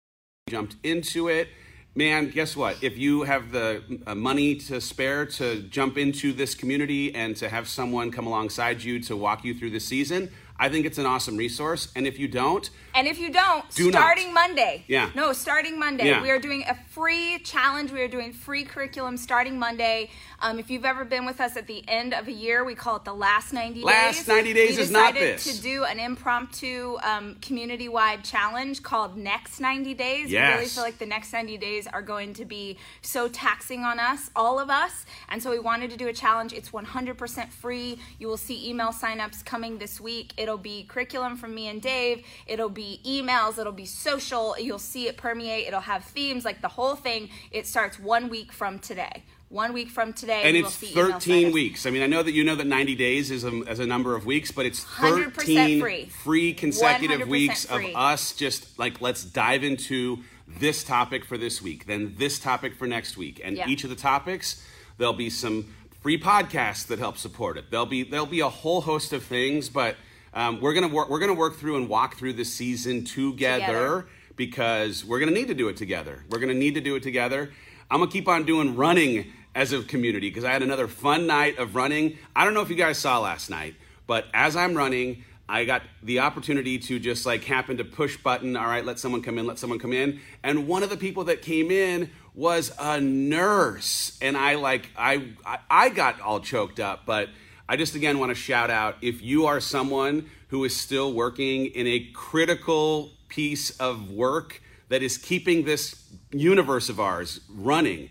jumped 0.53 0.77
into 0.83 1.29
it. 1.29 1.49
Man 1.95 2.29
guess 2.29 2.55
what? 2.55 2.85
If 2.85 2.99
you 2.99 3.23
have 3.23 3.53
the 3.53 3.83
uh, 4.07 4.15
money 4.15 4.55
to 4.57 4.83
spare 4.83 5.25
to 5.25 5.63
jump 5.63 5.97
into 5.97 6.35
this 6.35 6.55
community 6.55 7.15
and 7.15 7.35
to 7.37 7.49
have 7.49 7.67
someone 7.67 8.11
come 8.11 8.27
alongside 8.27 8.83
you 8.83 9.01
to 9.05 9.17
walk 9.17 9.47
you 9.47 9.55
through 9.55 9.71
the 9.71 9.81
season 9.81 10.31
i 10.59 10.69
think 10.69 10.87
it's 10.87 10.99
an 10.99 11.07
awesome 11.07 11.37
resource 11.37 11.89
and 11.97 12.07
if 12.07 12.19
you 12.19 12.29
don't 12.29 12.71
And 12.95 13.09
if 13.09 13.19
you 13.19 13.31
don't, 13.33 13.65
Do 13.71 13.91
not. 13.91 13.99
starting 13.99 14.35
Monday. 14.35 14.85
Yeah. 14.87 15.09
No, 15.15 15.33
starting 15.33 15.79
Monday. 15.79 16.09
Yeah. 16.09 16.21
We 16.21 16.29
are 16.31 16.39
doing 16.39 16.63
a 16.69 16.75
free 16.91 17.39
challenge. 17.39 17.91
We 17.91 18.03
are 18.03 18.09
doing 18.17 18.35
free 18.35 18.65
curriculum 18.65 19.17
starting 19.17 19.59
Monday. 19.59 20.11
Um, 20.45 20.59
if 20.59 20.69
you've 20.71 20.85
ever 20.85 21.07
been 21.07 21.25
with 21.25 21.41
us 21.41 21.57
at 21.57 21.67
the 21.67 21.83
end 21.89 22.13
of 22.13 22.29
a 22.29 22.33
year, 22.33 22.65
we 22.67 22.75
call 22.75 22.97
it 22.97 23.05
the 23.07 23.15
last 23.15 23.55
90 23.55 23.77
days. 23.77 23.85
Last 23.85 24.29
90 24.29 24.53
days 24.53 24.77
we 24.77 24.83
is 24.83 24.91
not 24.91 25.15
decided 25.15 25.39
this. 25.39 25.57
to 25.57 25.63
do 25.63 25.85
an 25.85 25.99
impromptu 26.01 26.99
um, 27.03 27.37
community 27.41 27.89
wide 27.89 28.25
challenge 28.25 28.83
called 28.83 29.17
Next 29.17 29.59
90 29.59 29.95
Days. 29.95 30.29
We 30.29 30.37
really 30.39 30.67
feel 30.67 30.83
like 30.83 30.99
the 30.99 31.07
next 31.07 31.33
90 31.33 31.57
days 31.57 31.87
are 31.87 32.03
going 32.03 32.35
to 32.35 32.45
be 32.45 32.77
so 33.01 33.27
taxing 33.29 33.85
on 33.85 33.99
us, 33.99 34.31
all 34.37 34.59
of 34.61 34.69
us. 34.69 35.07
And 35.31 35.43
so 35.43 35.51
we 35.51 35.59
wanted 35.59 35.91
to 35.93 35.97
do 35.97 36.09
a 36.09 36.13
challenge. 36.13 36.53
It's 36.53 36.71
100% 36.71 37.49
free. 37.49 37.99
You 38.19 38.27
will 38.29 38.37
see 38.37 38.69
email 38.69 38.89
signups 38.93 39.45
coming 39.47 39.79
this 39.79 39.99
week. 39.99 40.35
It'll 40.43 40.59
be 40.59 40.83
curriculum 40.85 41.37
from 41.37 41.55
me 41.55 41.69
and 41.69 41.81
Dave. 41.81 42.25
It'll 42.47 42.69
be 42.69 43.01
emails. 43.07 43.59
It'll 43.59 43.73
be 43.73 43.87
social. 43.87 44.57
You'll 44.59 44.79
see 44.81 45.07
it 45.07 45.17
permeate. 45.17 45.69
It'll 45.69 45.81
have 45.81 46.05
themes, 46.05 46.45
like 46.45 46.61
the 46.61 46.69
whole 46.69 46.97
thing. 46.97 47.31
It 47.53 47.67
starts 47.67 47.99
one 47.99 48.29
week 48.29 48.53
from 48.53 48.79
today. 48.81 49.23
One 49.49 49.73
week 49.75 49.91
from 49.91 50.15
today. 50.15 50.43
and 50.45 50.57
it's 50.57 50.75
see 50.75 50.87
13 50.87 51.53
weeks. 51.53 51.85
I 51.87 51.91
mean, 51.91 52.03
I 52.03 52.07
know 52.07 52.23
that 52.23 52.33
you 52.33 52.43
know 52.43 52.55
that 52.57 52.67
90 52.67 52.95
days 52.97 53.31
is 53.31 53.45
a, 53.45 53.51
as 53.69 53.79
a 53.81 53.87
number 53.87 54.17
of 54.17 54.25
weeks, 54.25 54.51
but 54.51 54.65
it's 54.65 54.81
13 54.83 55.81
free. 55.81 56.07
free 56.07 56.55
consecutive 56.55 57.29
weeks 57.29 57.67
free. 57.67 57.91
of 57.91 57.97
us 57.97 58.33
just 58.35 58.79
like 58.79 59.01
let's 59.03 59.23
dive 59.23 59.63
into 59.63 60.19
this 60.49 60.83
topic 60.83 61.25
for 61.25 61.37
this 61.39 61.61
week, 61.63 61.87
then 61.87 62.15
this 62.17 62.39
topic 62.39 62.75
for 62.75 62.87
next 62.87 63.17
week, 63.19 63.41
and 63.45 63.57
Yeah. 63.57 63.69
each 63.69 63.85
of 63.85 63.91
the 63.91 63.97
topics 63.97 64.63
there'll 64.99 65.13
be 65.13 65.31
some 65.31 65.75
free 66.03 66.19
podcasts 66.19 66.87
that 66.87 66.99
help 66.99 67.17
support 67.19 67.57
it. 67.57 67.71
There'll 67.71 67.87
be 67.87 68.03
there'll 68.05 68.27
be 68.27 68.41
a 68.41 68.49
whole 68.49 68.81
host 68.81 69.13
of 69.13 69.23
things, 69.23 69.69
but 69.69 69.97
um, 70.35 70.61
we're 70.61 70.75
gonna 70.75 70.89
work 70.89 71.09
we're 71.11 71.19
gonna 71.19 71.35
work 71.35 71.57
through 71.57 71.77
and 71.77 71.89
walk 71.89 72.17
through 72.17 72.33
the 72.35 72.45
season 72.45 73.05
together 73.05 73.67
Together. 73.67 74.07
because 74.37 75.05
we're 75.05 75.19
going 75.19 75.29
to 75.29 75.35
need 75.35 75.49
to 75.49 75.55
do 75.55 75.69
it 75.69 75.77
together. 75.77 76.25
We're 76.31 76.39
going 76.39 76.53
to 76.53 76.59
need 76.59 76.75
to 76.75 76.81
do 76.81 76.97
it 76.97 77.03
together. 77.03 77.53
I'm 77.91 77.99
going 77.99 78.09
to 78.09 78.13
keep 78.13 78.29
on 78.29 78.45
doing 78.45 78.77
running 78.77 79.33
as 79.55 79.73
a 79.73 79.83
community 79.83 80.31
because 80.31 80.45
I 80.45 80.53
had 80.53 80.63
another 80.63 80.89
fun 80.89 81.27
night 81.27 81.59
of 81.59 81.75
running. 81.77 82.17
I 82.35 82.45
don't 82.45 82.55
know 82.55 82.63
if 82.63 82.71
you 82.71 82.77
guys 82.77 82.97
saw 82.99 83.21
last 83.21 83.51
night, 83.51 83.75
but 84.07 84.25
as 84.33 84.57
I'm 84.57 84.75
running, 84.75 85.25
I 85.49 85.67
got 85.67 85.83
the 86.03 86.21
opportunity 86.21 86.79
to 86.79 86.99
just 86.99 87.27
like 87.27 87.45
happen 87.45 87.77
to 87.77 87.85
push 87.85 88.17
button, 88.17 88.57
all 88.57 88.65
right, 88.67 88.85
let 88.85 88.99
someone 88.99 89.21
come 89.23 89.37
in, 89.39 89.47
let 89.47 89.59
someone 89.59 89.79
come 89.79 89.93
in. 89.93 90.21
And 90.43 90.67
one 90.67 90.83
of 90.83 90.89
the 90.89 90.97
people 90.97 91.25
that 91.25 91.43
came 91.43 91.71
in 91.71 92.11
was 92.35 92.73
a 92.79 92.99
nurse. 93.01 94.17
And 94.23 94.37
I 94.37 94.55
like 94.55 94.89
I 94.97 95.29
I, 95.45 95.59
I 95.69 95.89
got 95.91 96.21
all 96.23 96.41
choked 96.41 96.81
up, 96.81 97.05
but 97.05 97.29
I 97.69 97.77
just 97.77 97.95
again 97.95 98.19
want 98.19 98.31
to 98.31 98.35
shout 98.35 98.71
out 98.71 98.97
if 99.03 99.23
you 99.23 99.47
are 99.47 99.61
someone 99.61 100.29
who 100.49 100.65
is 100.65 100.77
still 100.77 101.13
working 101.13 101.67
in 101.67 101.87
a 101.87 102.01
critical 102.13 103.13
piece 103.29 103.71
of 103.79 104.11
work 104.11 104.61
that 104.89 105.03
is 105.03 105.17
keeping 105.17 105.65
this 105.65 106.05
universe 106.33 106.89
of 106.89 107.01
ours 107.01 107.41
running. 107.49 108.11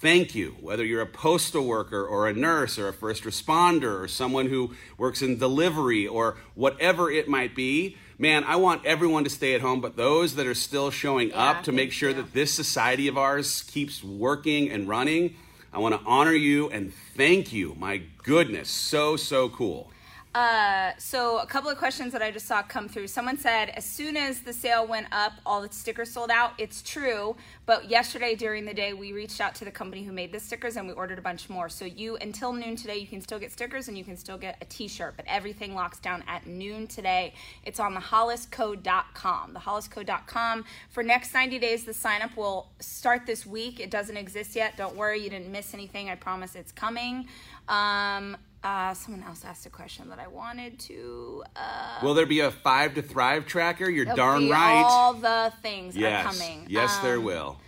Thank 0.00 0.34
you. 0.34 0.56
Whether 0.60 0.84
you're 0.84 1.02
a 1.02 1.06
postal 1.06 1.64
worker 1.64 2.04
or 2.04 2.26
a 2.26 2.32
nurse 2.32 2.78
or 2.78 2.88
a 2.88 2.92
first 2.92 3.24
responder 3.24 4.02
or 4.02 4.08
someone 4.08 4.48
who 4.48 4.74
works 4.98 5.22
in 5.22 5.38
delivery 5.38 6.06
or 6.08 6.38
whatever 6.54 7.10
it 7.10 7.28
might 7.28 7.54
be, 7.54 7.96
man, 8.18 8.44
I 8.44 8.56
want 8.56 8.84
everyone 8.84 9.24
to 9.24 9.30
stay 9.30 9.54
at 9.54 9.60
home, 9.60 9.80
but 9.80 9.96
those 9.96 10.34
that 10.36 10.46
are 10.46 10.54
still 10.54 10.90
showing 10.90 11.28
Yeah, 11.28 11.50
up 11.50 11.64
to 11.64 11.72
make 11.72 11.92
sure 11.92 12.12
that 12.12 12.32
this 12.32 12.52
society 12.52 13.06
of 13.08 13.18
ours 13.18 13.62
keeps 13.62 14.02
working 14.02 14.70
and 14.70 14.88
running, 14.88 15.36
I 15.72 15.78
want 15.78 15.98
to 15.98 16.06
honor 16.06 16.34
you 16.34 16.68
and 16.68 16.92
thank 17.16 17.52
you. 17.52 17.74
My 17.78 18.02
goodness, 18.22 18.68
so, 18.68 19.16
so 19.16 19.48
cool. 19.48 19.90
Uh, 20.34 20.92
so 20.96 21.40
a 21.40 21.46
couple 21.46 21.68
of 21.68 21.76
questions 21.76 22.10
that 22.12 22.22
I 22.22 22.30
just 22.30 22.46
saw 22.46 22.62
come 22.62 22.88
through. 22.88 23.06
Someone 23.08 23.36
said, 23.36 23.68
as 23.70 23.84
soon 23.84 24.16
as 24.16 24.40
the 24.40 24.52
sale 24.52 24.86
went 24.86 25.08
up, 25.12 25.34
all 25.44 25.60
the 25.60 25.70
stickers 25.70 26.10
sold 26.10 26.30
out. 26.30 26.52
It's 26.56 26.80
true, 26.80 27.36
but 27.66 27.90
yesterday 27.90 28.34
during 28.34 28.64
the 28.64 28.72
day, 28.72 28.94
we 28.94 29.12
reached 29.12 29.42
out 29.42 29.54
to 29.56 29.66
the 29.66 29.70
company 29.70 30.04
who 30.04 30.12
made 30.12 30.32
the 30.32 30.40
stickers 30.40 30.76
and 30.76 30.86
we 30.86 30.94
ordered 30.94 31.18
a 31.18 31.22
bunch 31.22 31.50
more. 31.50 31.68
So 31.68 31.84
you, 31.84 32.16
until 32.16 32.54
noon 32.54 32.76
today, 32.76 32.96
you 32.96 33.06
can 33.06 33.20
still 33.20 33.38
get 33.38 33.52
stickers 33.52 33.88
and 33.88 33.98
you 33.98 34.04
can 34.04 34.16
still 34.16 34.38
get 34.38 34.56
a 34.62 34.64
T-shirt. 34.64 35.14
But 35.16 35.26
everything 35.28 35.74
locks 35.74 35.98
down 35.98 36.24
at 36.26 36.46
noon 36.46 36.86
today. 36.86 37.34
It's 37.66 37.78
on 37.78 37.92
the 37.92 38.00
hollisco.com. 38.00 39.52
The 39.52 39.60
hollisco.com 39.60 40.64
for 40.88 41.02
next 41.02 41.34
90 41.34 41.58
days. 41.58 41.84
The 41.84 41.92
sign 41.92 42.22
up 42.22 42.34
will 42.38 42.70
start 42.80 43.26
this 43.26 43.44
week. 43.44 43.80
It 43.80 43.90
doesn't 43.90 44.16
exist 44.16 44.56
yet. 44.56 44.78
Don't 44.78 44.96
worry, 44.96 45.22
you 45.22 45.28
didn't 45.28 45.52
miss 45.52 45.74
anything. 45.74 46.08
I 46.08 46.14
promise 46.14 46.54
it's 46.54 46.72
coming. 46.72 47.28
Um, 47.68 48.38
uh, 48.64 48.94
someone 48.94 49.22
else 49.24 49.44
asked 49.44 49.66
a 49.66 49.70
question 49.70 50.08
that 50.08 50.18
I 50.18 50.28
wanted 50.28 50.78
to. 50.80 51.44
Uh, 51.56 51.98
Will 52.02 52.14
there 52.14 52.26
be 52.26 52.40
a 52.40 52.50
five 52.50 52.94
to 52.94 53.02
thrive 53.02 53.46
tracker? 53.46 53.88
You're 53.88 54.04
darn 54.04 54.48
right. 54.48 54.82
All 54.84 55.14
the 55.14 55.52
things 55.62 55.96
yes. 55.96 56.24
are 56.24 56.30
coming. 56.30 56.66
Yes, 56.68 56.96
there 56.98 57.16
Um, 57.16 57.24
will. 57.24 57.58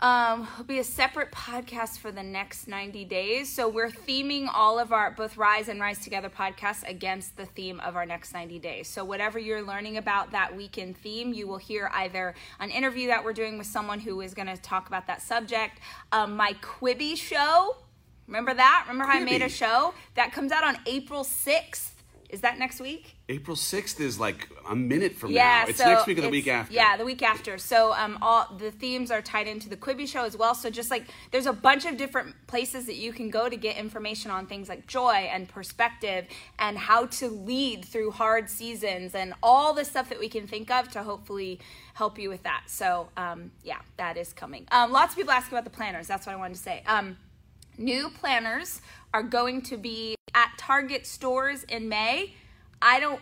Um, 0.00 0.48
it'll 0.54 0.64
be 0.64 0.80
a 0.80 0.84
separate 0.84 1.30
podcast 1.30 1.98
for 1.98 2.10
the 2.10 2.24
next 2.24 2.66
90 2.66 3.04
days. 3.04 3.48
So 3.52 3.68
we're 3.68 3.88
theming 3.88 4.48
all 4.52 4.80
of 4.80 4.92
our 4.92 5.12
both 5.12 5.36
Rise 5.36 5.68
and 5.68 5.80
Rise 5.80 6.00
Together 6.00 6.28
podcasts 6.28 6.82
against 6.88 7.36
the 7.36 7.46
theme 7.46 7.78
of 7.78 7.94
our 7.94 8.04
next 8.04 8.34
90 8.34 8.58
days. 8.58 8.88
So 8.88 9.04
whatever 9.04 9.38
you're 9.38 9.62
learning 9.62 9.98
about 9.98 10.32
that 10.32 10.56
weekend 10.56 10.96
theme, 10.96 11.32
you 11.32 11.46
will 11.46 11.58
hear 11.58 11.88
either 11.94 12.34
an 12.58 12.70
interview 12.70 13.06
that 13.06 13.24
we're 13.24 13.32
doing 13.32 13.58
with 13.58 13.68
someone 13.68 14.00
who 14.00 14.20
is 14.22 14.34
going 14.34 14.48
to 14.48 14.56
talk 14.56 14.88
about 14.88 15.06
that 15.06 15.22
subject, 15.22 15.78
um, 16.10 16.36
my 16.36 16.54
Quibi 16.54 17.16
show. 17.16 17.76
Remember 18.32 18.54
that? 18.54 18.86
Remember 18.88 19.12
how 19.12 19.18
I 19.18 19.24
made 19.24 19.42
a 19.42 19.48
show 19.50 19.92
that 20.14 20.32
comes 20.32 20.52
out 20.52 20.64
on 20.64 20.78
April 20.86 21.22
6th? 21.22 21.90
Is 22.30 22.40
that 22.40 22.58
next 22.58 22.80
week? 22.80 23.14
April 23.28 23.54
6th 23.54 24.00
is 24.00 24.18
like 24.18 24.48
a 24.66 24.74
minute 24.74 25.14
from 25.14 25.32
Yeah, 25.32 25.64
now. 25.64 25.68
It's 25.68 25.76
so 25.76 25.84
next 25.84 26.06
week 26.06 26.16
or 26.16 26.22
the 26.22 26.30
week 26.30 26.48
after. 26.48 26.72
Yeah, 26.72 26.96
the 26.96 27.04
week 27.04 27.20
after. 27.20 27.58
So 27.58 27.92
um, 27.92 28.16
all 28.22 28.48
the 28.56 28.70
themes 28.70 29.10
are 29.10 29.20
tied 29.20 29.48
into 29.48 29.68
the 29.68 29.76
Quibi 29.76 30.08
show 30.08 30.24
as 30.24 30.34
well. 30.34 30.54
So 30.54 30.70
just 30.70 30.90
like 30.90 31.04
there's 31.30 31.44
a 31.44 31.52
bunch 31.52 31.84
of 31.84 31.98
different 31.98 32.34
places 32.46 32.86
that 32.86 32.96
you 32.96 33.12
can 33.12 33.28
go 33.28 33.50
to 33.50 33.56
get 33.56 33.76
information 33.76 34.30
on 34.30 34.46
things 34.46 34.66
like 34.66 34.86
joy 34.86 35.28
and 35.30 35.46
perspective 35.46 36.24
and 36.58 36.78
how 36.78 37.04
to 37.04 37.28
lead 37.28 37.84
through 37.84 38.12
hard 38.12 38.48
seasons 38.48 39.14
and 39.14 39.34
all 39.42 39.74
the 39.74 39.84
stuff 39.84 40.08
that 40.08 40.18
we 40.18 40.30
can 40.30 40.46
think 40.46 40.70
of 40.70 40.88
to 40.92 41.02
hopefully 41.02 41.60
help 41.92 42.18
you 42.18 42.30
with 42.30 42.44
that. 42.44 42.62
So 42.68 43.10
um, 43.18 43.50
yeah, 43.62 43.80
that 43.98 44.16
is 44.16 44.32
coming. 44.32 44.66
Um, 44.70 44.90
lots 44.90 45.12
of 45.12 45.18
people 45.18 45.32
ask 45.32 45.52
about 45.52 45.64
the 45.64 45.70
planners. 45.70 46.06
That's 46.06 46.26
what 46.26 46.34
I 46.34 46.36
wanted 46.36 46.54
to 46.54 46.62
say. 46.62 46.82
Um, 46.86 47.18
new 47.78 48.10
planners 48.10 48.80
are 49.14 49.22
going 49.22 49.62
to 49.62 49.76
be 49.76 50.14
at 50.34 50.50
Target 50.58 51.06
stores 51.06 51.64
in 51.64 51.88
May. 51.88 52.34
I 52.80 53.00
don't 53.00 53.20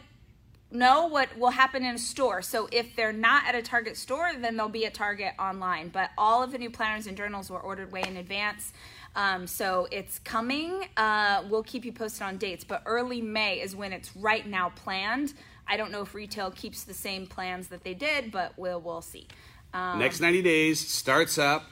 know 0.71 1.07
what 1.07 1.37
will 1.37 1.51
happen 1.51 1.85
in 1.85 1.97
a 1.97 1.99
store. 1.99 2.43
So 2.43 2.69
if 2.71 2.95
they're 2.95 3.13
not 3.13 3.47
at 3.47 3.55
a 3.55 3.63
Target 3.63 3.97
store, 3.97 4.31
then 4.39 4.57
they'll 4.57 4.69
be 4.69 4.87
at 4.87 4.95
Target 4.95 5.33
online. 5.39 5.89
But 5.89 6.11
all 6.17 6.43
of 6.43 6.53
the 6.53 6.59
new 6.59 6.71
planners 6.71 7.07
and 7.07 7.17
journals 7.17 7.51
were 7.51 7.61
ordered 7.61 7.91
way 7.91 8.05
in 8.07 8.17
advance. 8.17 8.73
Um, 9.17 9.47
so 9.47 9.89
it's 9.91 10.21
coming. 10.21 10.85
Uh, 10.97 11.43
we'll 11.51 11.65
keep 11.65 11.85
you 11.85 11.93
posted 11.93 12.23
on 12.23 12.37
dates, 12.37 12.63
but 12.63 12.83
early 12.87 13.21
May 13.21 13.61
is 13.61 13.75
when 13.75 13.93
it's 13.93 14.15
right 14.17 14.47
now 14.47 14.71
planned. 14.71 15.35
I 15.67 15.77
don't 15.77 15.91
know 15.91 16.03
if 16.03 16.15
retail 16.15 16.51
keeps 16.51 16.85
the 16.85 16.95
same 16.95 17.27
plans 17.27 17.69
that 17.69 17.83
they 17.83 17.95
did, 17.95 18.31
but 18.31 18.53
we'll 18.57 18.81
we'll 18.81 19.03
see. 19.03 19.27
Um, 19.73 19.99
Next 19.99 20.21
90 20.21 20.43
days 20.43 20.87
starts 20.87 21.39
up 21.39 21.71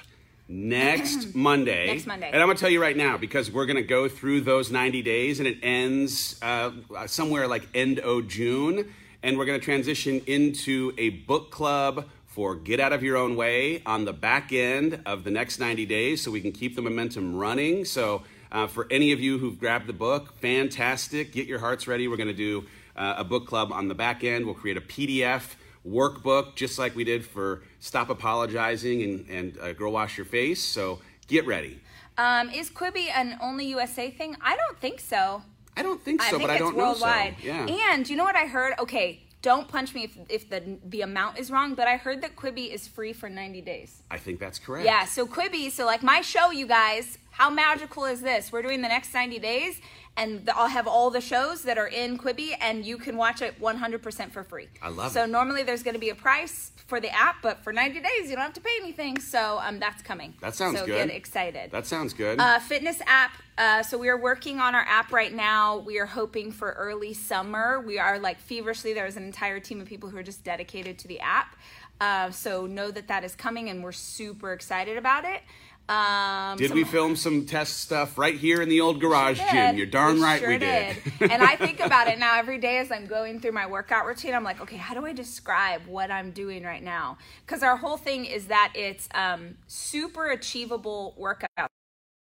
next 0.48 1.34
Monday. 1.34 1.86
Next 1.86 2.06
Monday. 2.06 2.28
And 2.28 2.40
I'm 2.40 2.46
going 2.46 2.56
to 2.56 2.60
tell 2.60 2.70
you 2.70 2.80
right 2.80 2.96
now 2.96 3.16
because 3.16 3.50
we're 3.50 3.66
going 3.66 3.76
to 3.76 3.82
go 3.82 4.08
through 4.08 4.40
those 4.40 4.70
90 4.70 5.02
days 5.02 5.38
and 5.38 5.46
it 5.46 5.58
ends 5.62 6.38
uh, 6.42 6.72
somewhere 7.06 7.46
like 7.46 7.68
end 7.74 7.98
of 8.00 8.28
June. 8.28 8.92
And 9.22 9.36
we're 9.36 9.46
going 9.46 9.58
to 9.58 9.64
transition 9.64 10.22
into 10.26 10.92
a 10.96 11.10
book 11.10 11.50
club 11.50 12.08
for 12.26 12.54
Get 12.54 12.78
Out 12.78 12.92
of 12.92 13.02
Your 13.02 13.16
Own 13.16 13.34
Way 13.36 13.82
on 13.84 14.04
the 14.04 14.12
back 14.12 14.52
end 14.52 15.02
of 15.06 15.24
the 15.24 15.30
next 15.30 15.58
90 15.58 15.86
days 15.86 16.22
so 16.22 16.30
we 16.30 16.40
can 16.40 16.52
keep 16.52 16.76
the 16.76 16.82
momentum 16.82 17.36
running. 17.36 17.84
So, 17.84 18.22
uh, 18.50 18.66
for 18.66 18.86
any 18.90 19.12
of 19.12 19.20
you 19.20 19.38
who've 19.38 19.58
grabbed 19.58 19.86
the 19.86 19.92
book, 19.92 20.38
fantastic. 20.38 21.32
Get 21.32 21.46
your 21.46 21.58
hearts 21.58 21.86
ready. 21.86 22.08
We're 22.08 22.16
going 22.16 22.28
to 22.28 22.32
do 22.32 22.64
uh, 22.96 23.16
a 23.18 23.24
book 23.24 23.46
club 23.46 23.72
on 23.72 23.88
the 23.88 23.94
back 23.94 24.24
end. 24.24 24.46
We'll 24.46 24.54
create 24.54 24.76
a 24.76 24.80
PDF 24.80 25.56
workbook 25.88 26.54
just 26.56 26.78
like 26.78 26.94
we 26.94 27.04
did 27.04 27.24
for 27.24 27.62
Stop 27.80 28.10
Apologizing 28.10 29.02
and, 29.02 29.28
and 29.28 29.58
uh, 29.58 29.72
Girl 29.72 29.92
Wash 29.92 30.16
Your 30.16 30.26
Face. 30.26 30.62
So, 30.62 31.00
get 31.26 31.46
ready. 31.46 31.80
Um, 32.16 32.50
is 32.50 32.68
Quibi 32.70 33.08
an 33.14 33.38
only 33.40 33.66
USA 33.66 34.10
thing? 34.10 34.36
I 34.40 34.56
don't 34.56 34.78
think 34.78 35.00
so. 35.00 35.42
I 35.76 35.82
don't 35.82 36.02
think 36.02 36.20
so, 36.20 36.26
I 36.26 36.30
think 36.30 36.42
but 36.42 36.50
I 36.50 36.54
it's 36.54 36.62
don't 36.62 36.76
worldwide. 36.76 37.32
know 37.44 37.66
so. 37.66 37.66
Yeah. 37.76 37.92
And 37.94 38.08
you 38.08 38.16
know 38.16 38.24
what 38.24 38.34
I 38.34 38.46
heard? 38.46 38.74
Okay, 38.80 39.22
don't 39.42 39.68
punch 39.68 39.94
me 39.94 40.04
if, 40.04 40.18
if 40.28 40.50
the 40.50 40.78
the 40.84 41.02
amount 41.02 41.38
is 41.38 41.50
wrong, 41.50 41.74
but 41.74 41.86
I 41.86 41.96
heard 41.96 42.20
that 42.22 42.34
Quibi 42.34 42.72
is 42.72 42.88
free 42.88 43.12
for 43.12 43.28
90 43.28 43.60
days. 43.60 44.02
I 44.10 44.18
think 44.18 44.40
that's 44.40 44.58
correct. 44.58 44.84
Yeah, 44.84 45.04
so 45.04 45.26
Quibi, 45.26 45.70
so 45.70 45.86
like 45.86 46.02
my 46.02 46.20
show, 46.20 46.50
you 46.50 46.66
guys, 46.66 47.18
how 47.30 47.48
magical 47.50 48.04
is 48.04 48.20
this? 48.20 48.50
We're 48.50 48.62
doing 48.62 48.82
the 48.82 48.88
next 48.88 49.14
90 49.14 49.38
days, 49.38 49.80
and 50.18 50.50
I'll 50.54 50.68
have 50.68 50.86
all 50.86 51.10
the 51.10 51.20
shows 51.20 51.62
that 51.62 51.78
are 51.78 51.86
in 51.86 52.18
Quibi, 52.18 52.56
and 52.60 52.84
you 52.84 52.98
can 52.98 53.16
watch 53.16 53.40
it 53.40 53.60
100% 53.60 54.32
for 54.32 54.42
free. 54.42 54.68
I 54.82 54.88
love 54.88 55.12
so 55.12 55.20
it. 55.20 55.26
So 55.26 55.30
normally 55.30 55.62
there's 55.62 55.82
going 55.82 55.94
to 55.94 56.00
be 56.00 56.10
a 56.10 56.14
price 56.14 56.72
for 56.88 57.00
the 57.00 57.14
app, 57.14 57.36
but 57.42 57.62
for 57.62 57.72
90 57.72 58.00
days, 58.00 58.28
you 58.28 58.30
don't 58.30 58.44
have 58.44 58.54
to 58.54 58.60
pay 58.60 58.76
anything. 58.80 59.20
So 59.20 59.60
um, 59.62 59.78
that's 59.78 60.02
coming. 60.02 60.34
That 60.40 60.54
sounds 60.54 60.78
so 60.78 60.86
good. 60.86 61.08
get 61.08 61.16
excited. 61.16 61.70
That 61.70 61.86
sounds 61.86 62.14
good. 62.14 62.40
Uh, 62.40 62.58
fitness 62.58 63.00
app. 63.06 63.32
Uh, 63.56 63.82
so 63.82 63.98
we 63.98 64.08
are 64.08 64.18
working 64.18 64.58
on 64.58 64.74
our 64.74 64.84
app 64.88 65.12
right 65.12 65.32
now. 65.32 65.78
We 65.78 65.98
are 65.98 66.06
hoping 66.06 66.50
for 66.50 66.72
early 66.72 67.12
summer. 67.14 67.80
We 67.80 67.98
are 67.98 68.18
like 68.18 68.38
feverishly. 68.38 68.94
There's 68.94 69.16
an 69.16 69.24
entire 69.24 69.60
team 69.60 69.80
of 69.80 69.86
people 69.86 70.08
who 70.08 70.16
are 70.16 70.22
just 70.22 70.42
dedicated 70.44 70.98
to 71.00 71.08
the 71.08 71.20
app. 71.20 71.56
Uh, 72.00 72.30
so 72.30 72.66
know 72.66 72.90
that 72.90 73.08
that 73.08 73.24
is 73.24 73.34
coming, 73.34 73.68
and 73.68 73.82
we're 73.82 73.92
super 73.92 74.52
excited 74.52 74.96
about 74.96 75.24
it. 75.24 75.42
Um, 75.88 76.58
did 76.58 76.72
we 76.72 76.84
film 76.84 77.16
some 77.16 77.46
test 77.46 77.78
stuff 77.78 78.18
right 78.18 78.36
here 78.36 78.60
in 78.60 78.68
the 78.68 78.80
old 78.82 79.00
garage 79.00 79.38
did. 79.38 79.50
gym? 79.50 79.76
You're 79.78 79.86
darn 79.86 80.16
We 80.16 80.22
right 80.22 80.38
sure 80.40 80.50
we 80.50 80.58
did. 80.58 80.96
and 81.20 81.42
I 81.42 81.56
think 81.56 81.80
about 81.80 82.08
it 82.08 82.18
now 82.26 82.36
every 82.38 82.58
day 82.58 82.78
as 82.78 82.92
I'm 82.92 83.06
going 83.06 83.40
through 83.40 83.52
my 83.52 83.66
workout 83.66 84.04
routine. 84.06 84.34
I'm 84.34 84.44
like, 84.44 84.60
okay, 84.60 84.76
how 84.76 84.94
do 84.94 85.06
I 85.06 85.12
describe 85.14 85.86
what 85.86 86.10
I'm 86.10 86.30
doing 86.32 86.62
right 86.62 86.82
now? 86.82 87.16
Because 87.46 87.62
our 87.62 87.76
whole 87.76 87.96
thing 87.96 88.26
is 88.26 88.46
that 88.48 88.72
it's 88.74 89.08
um, 89.14 89.56
super 89.66 90.26
achievable 90.26 91.14
workout. 91.16 91.48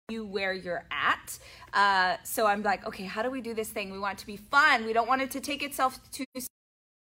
You 0.09 0.25
where 0.25 0.53
you're 0.53 0.85
at. 0.91 1.37
Uh, 1.73 2.17
so 2.23 2.45
I'm 2.47 2.63
like, 2.63 2.85
okay, 2.87 3.03
how 3.05 3.21
do 3.23 3.29
we 3.31 3.41
do 3.41 3.53
this 3.53 3.69
thing? 3.69 3.91
We 3.91 3.99
want 3.99 4.17
it 4.17 4.21
to 4.21 4.27
be 4.27 4.37
fun. 4.37 4.85
We 4.85 4.93
don't 4.93 5.07
want 5.07 5.21
it 5.21 5.31
to 5.31 5.39
take 5.39 5.61
itself 5.63 5.99
too. 6.11 6.23
Seriously. 6.35 6.49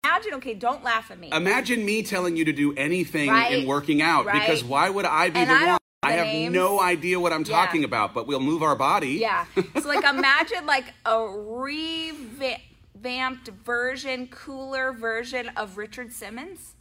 Imagine, 0.04 0.34
okay, 0.36 0.54
don't 0.56 0.84
laugh 0.84 1.12
at 1.12 1.20
me. 1.20 1.30
Imagine 1.32 1.86
me 1.86 2.04
telling 2.04 2.36
you 2.36 2.44
to 2.46 2.52
do 2.52 2.74
anything 2.76 3.30
Right, 3.30 3.60
in 3.60 3.68
working 3.68 4.02
out 4.02 4.26
right. 4.26 4.42
because 4.42 4.64
why 4.64 4.90
would 4.90 5.06
I 5.06 5.30
be 5.30 5.40
And 5.40 5.50
the 5.50 5.54
I 5.54 5.66
one? 5.74 5.78
I 6.04 6.14
have 6.14 6.26
names. 6.26 6.52
no 6.54 6.82
idea 6.82 7.20
what 7.20 7.32
I'm 7.32 7.44
Yeah. 7.46 7.56
talking 7.56 7.84
about, 7.84 8.16
but 8.16 8.26
we'll 8.26 8.40
move 8.40 8.64
our 8.64 8.76
body. 8.76 9.14
Yeah. 9.20 9.46
So 9.80 9.88
like 9.88 10.04
imagine 10.04 10.66
like 10.66 10.86
a 11.06 11.20
revamped 11.28 13.50
version, 13.64 14.28
cooler 14.28 14.94
version 14.94 15.50
of 15.50 15.78
Richard 15.78 16.12
Simmons. 16.12 16.74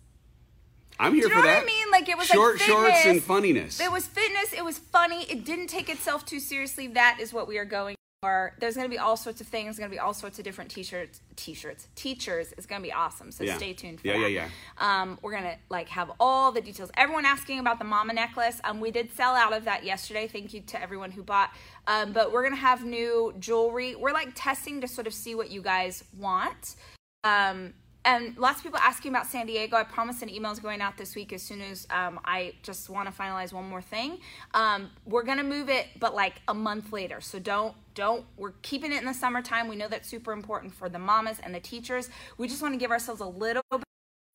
I'm 0.99 1.15
here 1.15 1.25
Do 1.25 1.29
you 1.29 1.35
for 1.35 1.41
know 1.41 1.47
that. 1.49 1.65
what 1.65 1.65
I 1.65 1.67
mean? 1.67 1.91
Like 1.91 2.09
it 2.09 2.17
was 2.17 2.29
short 2.29 2.55
like 2.59 2.63
shorts 2.63 3.05
and 3.05 3.23
funniness. 3.23 3.79
It 3.81 3.93
was 3.93 4.07
fitness. 4.07 4.53
It 4.55 4.65
was 4.65 4.79
funny. 4.79 5.25
It 5.31 5.45
didn't 5.45 5.67
take 5.69 5.91
itself 5.91 6.25
too 6.25 6.41
seriously. 6.41 6.87
That 6.89 7.19
is 7.21 7.31
what 7.33 7.47
we 7.47 7.59
are 7.59 7.65
going 7.67 7.97
for. 8.23 8.53
There's 8.61 8.75
going 8.75 8.85
to 8.85 8.91
be 8.91 8.99
all 8.99 9.17
sorts 9.17 9.41
of 9.41 9.47
things. 9.47 9.65
There's 9.67 9.79
going 9.79 9.91
to 9.91 9.95
be 9.95 9.99
all 9.99 10.13
sorts 10.13 10.39
of 10.39 10.45
different 10.45 10.71
t-shirts. 10.71 11.21
T-shirts. 11.37 11.89
Teachers. 11.95 12.53
It's 12.59 12.67
going 12.67 12.83
to 12.83 12.87
be 12.87 12.93
awesome. 12.93 13.33
So 13.33 13.45
Yeah. 13.45 13.57
stay 13.57 13.73
tuned 13.73 14.01
for 14.01 14.09
Yeah, 14.09 14.19
that. 14.21 14.31
yeah, 14.31 14.49
Um, 14.79 15.19
we're 15.23 15.31
going 15.33 15.45
to 15.45 15.57
like 15.71 15.89
have 15.89 16.11
all 16.21 16.53
the 16.53 16.61
details. 16.61 16.91
Everyone 16.97 17.25
asking 17.25 17.59
about 17.61 17.79
the 17.79 17.85
mama 17.87 18.13
necklace. 18.13 18.61
Um, 18.65 18.81
we 18.81 18.91
did 18.91 19.11
sell 19.17 19.35
out 19.35 19.53
of 19.55 19.65
that 19.65 19.85
yesterday. 19.85 20.29
Thank 20.29 20.53
you 20.53 20.61
to 20.61 20.83
everyone 20.83 21.11
who 21.11 21.23
bought. 21.23 21.51
Um, 21.87 22.13
but 22.13 22.31
we're 22.31 22.43
going 22.43 22.55
to 22.55 22.61
have 22.61 22.85
new 22.85 23.35
jewelry. 23.39 23.95
We're 23.95 24.13
like 24.13 24.33
testing 24.35 24.81
to 24.83 24.89
sort 24.89 25.07
of 25.07 25.15
see 25.15 25.35
what 25.35 25.51
you 25.51 25.63
guys 25.63 26.05
want. 26.19 26.77
Um, 27.25 27.73
and 28.05 28.37
lots 28.39 28.59
of 28.59 28.65
people 28.65 28.79
asking 28.79 29.11
about 29.11 29.27
San 29.27 29.47
Diego. 29.47 29.77
I 29.77 29.85
promise 29.85 30.23
an 30.23 30.31
email 30.31 30.53
is 30.53 30.59
going 30.59 30.81
out 30.81 30.97
this 30.97 31.15
week 31.15 31.33
as 31.33 31.43
soon 31.43 31.61
as 31.61 31.87
um, 31.91 32.21
I 32.25 32.55
just 32.63 32.89
want 32.89 33.15
to 33.15 33.23
finalize 33.23 33.53
one 33.53 33.69
more 33.69 33.83
thing. 33.83 34.19
Um, 34.55 34.91
we're 35.05 35.25
gonna 35.25 35.45
move 35.45 35.69
it, 35.69 35.87
but 35.99 36.15
like 36.15 36.41
a 36.49 36.55
month 36.55 36.93
later. 36.93 37.21
So 37.21 37.39
don't 37.39 37.75
don't. 37.95 38.25
We're 38.37 38.53
keeping 38.63 38.93
it 38.93 39.01
in 39.01 39.07
the 39.07 39.15
summertime. 39.15 39.69
We 39.69 39.77
know 39.77 39.89
that's 39.89 40.09
super 40.09 40.33
important 40.33 40.75
for 40.75 40.89
the 40.89 40.99
mamas 40.99 41.39
and 41.43 41.55
the 41.55 41.61
teachers. 41.61 42.09
We 42.39 42.49
just 42.49 42.63
want 42.63 42.75
to 42.75 42.79
give 42.79 42.91
ourselves 42.91 43.21
a 43.21 43.27
little 43.27 43.63
bit 43.71 43.81
of 43.81 43.83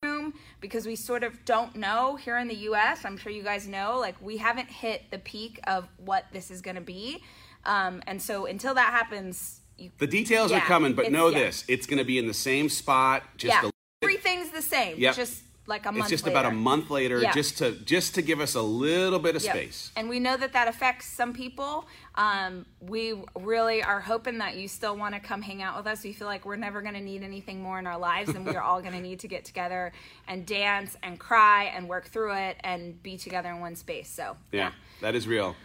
room 0.02 0.34
because 0.60 0.86
we 0.86 0.96
sort 0.96 1.24
of 1.24 1.44
don't 1.44 1.76
know 1.76 2.16
here 2.16 2.38
in 2.38 2.48
the 2.48 2.54
US. 2.70 3.04
I'm 3.04 3.16
sure 3.16 3.32
you 3.32 3.42
guys 3.42 3.66
know, 3.66 3.98
like, 3.98 4.20
we 4.20 4.36
haven't 4.36 4.68
hit 4.68 5.10
the 5.10 5.18
peak 5.18 5.60
of 5.66 5.88
what 5.96 6.26
this 6.32 6.50
is 6.50 6.62
to 6.76 6.82
be. 6.82 7.22
Um, 7.64 8.02
and 8.06 8.20
so 8.20 8.46
until 8.46 8.74
that 8.74 8.90
happens, 8.92 9.60
you, 9.78 9.90
The 9.98 10.06
details 10.06 10.50
Yeah, 10.50 10.58
are 10.58 10.60
coming, 10.62 10.94
but 10.94 11.10
know 11.12 11.28
yeah. 11.28 11.38
this: 11.38 11.64
it's 11.68 11.86
going 11.86 11.98
to 11.98 12.04
be 12.04 12.18
in 12.18 12.26
the 12.26 12.34
same 12.34 12.68
spot. 12.68 13.22
Just 13.36 13.54
yeah, 13.62 13.68
a, 13.68 13.72
everything's 14.02 14.50
the 14.50 14.62
same. 14.62 14.98
Yep. 14.98 15.14
Just 15.16 15.42
like 15.68 15.84
a 15.84 15.90
month 15.90 16.04
it's 16.04 16.10
just 16.10 16.24
later. 16.24 16.38
about 16.38 16.52
a 16.52 16.54
month 16.54 16.90
later, 16.90 17.20
Yeah. 17.20 17.32
just 17.32 17.58
to 17.58 17.72
just 17.72 18.14
to 18.14 18.22
give 18.22 18.40
us 18.40 18.54
a 18.54 18.62
little 18.62 19.18
bit 19.18 19.34
of 19.34 19.42
Yep. 19.42 19.52
space. 19.52 19.90
And 19.96 20.08
we 20.08 20.20
know 20.20 20.36
that 20.36 20.52
that 20.52 20.68
affects 20.68 21.06
some 21.06 21.32
people. 21.32 21.88
Um, 22.14 22.66
we 22.80 23.14
really 23.34 23.82
are 23.82 24.00
hoping 24.00 24.38
that 24.38 24.54
you 24.56 24.68
still 24.68 24.96
want 24.96 25.14
to 25.14 25.20
come 25.20 25.42
hang 25.42 25.62
out 25.62 25.76
with 25.76 25.88
us. 25.88 26.04
We 26.04 26.12
feel 26.12 26.28
like 26.28 26.46
we're 26.46 26.54
never 26.56 26.82
going 26.82 26.94
to 26.94 27.00
need 27.00 27.24
anything 27.24 27.60
more 27.62 27.80
in 27.80 27.86
our 27.88 27.98
lives, 27.98 28.30
and 28.30 28.46
we're 28.46 28.60
all 28.60 28.80
going 28.80 28.94
to 28.94 29.00
need 29.00 29.18
to 29.20 29.28
get 29.28 29.44
together 29.44 29.92
and 30.28 30.46
dance 30.46 30.96
and 31.02 31.18
cry 31.18 31.64
and 31.64 31.88
work 31.88 32.06
through 32.06 32.34
it 32.34 32.58
and 32.60 33.02
be 33.02 33.18
together 33.18 33.50
in 33.50 33.58
one 33.58 33.74
space. 33.74 34.08
So 34.08 34.36
Yeah, 34.52 34.70
that 35.00 35.16
is 35.16 35.26
real. 35.26 35.56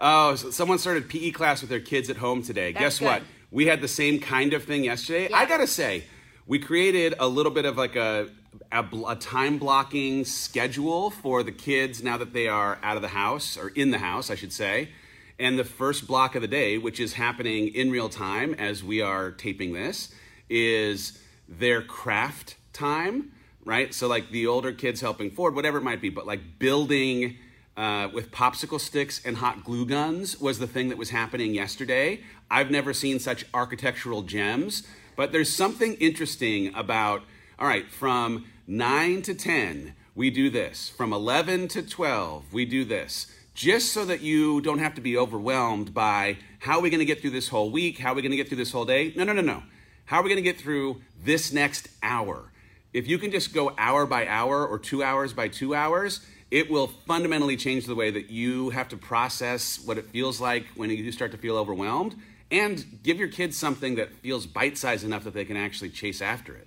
Oh, 0.00 0.34
so 0.36 0.50
someone 0.52 0.78
started 0.78 1.08
PE 1.10 1.32
class 1.32 1.60
with 1.60 1.68
their 1.70 1.80
kids 1.80 2.08
at 2.08 2.16
home 2.18 2.42
today. 2.42 2.72
That's 2.72 2.82
Guess 2.84 2.98
good. 3.00 3.04
what? 3.06 3.22
We 3.50 3.66
had 3.66 3.80
the 3.80 3.88
same 3.88 4.20
kind 4.20 4.52
of 4.52 4.64
thing 4.64 4.84
yesterday. 4.84 5.28
Yeah. 5.28 5.36
I 5.36 5.46
gotta 5.46 5.66
say, 5.66 6.04
we 6.46 6.58
created 6.58 7.14
a 7.18 7.26
little 7.26 7.52
bit 7.52 7.64
of 7.64 7.76
like 7.76 7.96
a, 7.96 8.28
a 8.70 8.84
a 9.08 9.16
time 9.16 9.58
blocking 9.58 10.24
schedule 10.24 11.10
for 11.10 11.42
the 11.42 11.52
kids 11.52 12.02
now 12.02 12.16
that 12.16 12.32
they 12.32 12.48
are 12.48 12.78
out 12.82 12.96
of 12.96 13.02
the 13.02 13.08
house 13.08 13.56
or 13.56 13.68
in 13.68 13.90
the 13.90 13.98
house, 13.98 14.30
I 14.30 14.34
should 14.36 14.52
say. 14.52 14.90
And 15.38 15.58
the 15.58 15.64
first 15.64 16.06
block 16.06 16.34
of 16.34 16.42
the 16.42 16.48
day, 16.48 16.78
which 16.78 17.00
is 17.00 17.14
happening 17.14 17.68
in 17.68 17.90
real 17.90 18.08
time 18.08 18.54
as 18.54 18.84
we 18.84 19.00
are 19.00 19.30
taping 19.30 19.72
this, 19.72 20.14
is 20.48 21.18
their 21.48 21.82
craft 21.82 22.56
time, 22.72 23.32
right? 23.64 23.92
So, 23.92 24.06
like 24.06 24.30
the 24.30 24.46
older 24.46 24.72
kids 24.72 25.00
helping 25.00 25.30
Ford, 25.30 25.54
whatever 25.54 25.78
it 25.78 25.82
might 25.82 26.00
be, 26.00 26.10
but 26.10 26.26
like 26.26 26.58
building 26.58 27.36
uh, 27.80 28.10
with 28.12 28.30
popsicle 28.30 28.78
sticks 28.78 29.24
and 29.24 29.38
hot 29.38 29.64
glue 29.64 29.86
guns 29.86 30.38
was 30.38 30.58
the 30.58 30.66
thing 30.66 30.90
that 30.90 30.98
was 30.98 31.08
happening 31.08 31.54
yesterday. 31.54 32.20
I've 32.50 32.70
never 32.70 32.92
seen 32.92 33.18
such 33.18 33.46
architectural 33.54 34.20
gems, 34.20 34.86
but 35.16 35.32
there's 35.32 35.50
something 35.50 35.94
interesting 35.94 36.74
about, 36.74 37.22
all 37.58 37.66
right, 37.66 37.90
from 37.90 38.44
9 38.66 39.22
to 39.22 39.32
10, 39.32 39.94
we 40.14 40.28
do 40.28 40.50
this. 40.50 40.90
From 40.90 41.14
11 41.14 41.68
to 41.68 41.80
12, 41.80 42.52
we 42.52 42.66
do 42.66 42.84
this. 42.84 43.32
Just 43.54 43.94
so 43.94 44.04
that 44.04 44.20
you 44.20 44.60
don't 44.60 44.78
have 44.78 44.94
to 44.96 45.00
be 45.00 45.16
overwhelmed 45.16 45.94
by 45.94 46.36
how 46.58 46.76
are 46.76 46.82
we 46.82 46.90
going 46.90 46.98
to 46.98 47.06
get 47.06 47.22
through 47.22 47.30
this 47.30 47.48
whole 47.48 47.70
week? 47.70 47.98
How 47.98 48.12
are 48.12 48.14
we 48.14 48.20
going 48.20 48.30
to 48.30 48.36
get 48.36 48.48
through 48.48 48.58
this 48.58 48.72
whole 48.72 48.84
day? 48.84 49.14
No, 49.16 49.24
no, 49.24 49.32
no, 49.32 49.40
no. 49.40 49.62
How 50.04 50.18
are 50.18 50.22
we 50.22 50.28
going 50.28 50.36
to 50.36 50.42
get 50.42 50.60
through 50.60 51.00
this 51.24 51.50
next 51.50 51.88
hour? 52.02 52.52
If 52.92 53.08
you 53.08 53.16
can 53.16 53.30
just 53.30 53.54
go 53.54 53.72
hour 53.78 54.04
by 54.04 54.26
hour 54.26 54.66
or 54.66 54.78
two 54.78 55.02
hours 55.02 55.32
by 55.32 55.48
two 55.48 55.74
hours, 55.74 56.20
it 56.50 56.70
will 56.70 56.88
fundamentally 57.06 57.56
change 57.56 57.86
the 57.86 57.94
way 57.94 58.10
that 58.10 58.30
you 58.30 58.70
have 58.70 58.88
to 58.88 58.96
process 58.96 59.78
what 59.84 59.98
it 59.98 60.06
feels 60.06 60.40
like 60.40 60.66
when 60.74 60.90
you 60.90 61.12
start 61.12 61.30
to 61.32 61.38
feel 61.38 61.56
overwhelmed 61.56 62.16
and 62.50 62.84
give 63.02 63.18
your 63.18 63.28
kids 63.28 63.56
something 63.56 63.94
that 63.94 64.12
feels 64.16 64.46
bite 64.46 64.76
sized 64.76 65.04
enough 65.04 65.24
that 65.24 65.34
they 65.34 65.44
can 65.44 65.56
actually 65.56 65.90
chase 65.90 66.20
after 66.20 66.54
it. 66.54 66.66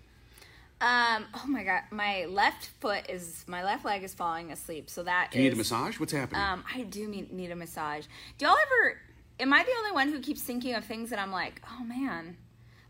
Um, 0.80 1.26
oh 1.34 1.48
my 1.48 1.64
god, 1.64 1.84
my 1.92 2.26
left 2.26 2.70
foot 2.82 3.10
is 3.10 3.46
my 3.48 3.64
left 3.64 3.86
leg 3.86 4.04
is 4.04 4.14
falling 4.14 4.52
asleep. 4.52 4.90
So 4.90 5.04
that 5.04 5.30
Do 5.32 5.38
you 5.38 5.46
need 5.46 5.54
a 5.54 5.58
massage? 5.58 6.00
What's 6.00 6.12
happening? 6.12 6.42
Um, 6.42 6.64
I 6.74 6.84
do 6.84 7.08
need, 7.08 7.32
need 7.32 7.52
a 7.52 7.56
massage. 7.56 8.06
Do 8.38 8.46
y'all 8.46 8.56
ever? 8.56 9.00
Am 9.40 9.54
I 9.54 9.64
the 9.64 9.72
only 9.80 9.92
one 9.92 10.10
who 10.10 10.20
keeps 10.20 10.42
thinking 10.42 10.76
of 10.76 10.84
things 10.84 11.10
that 11.10 11.20
I'm 11.20 11.32
like, 11.32 11.62
oh 11.72 11.84
man, 11.86 12.38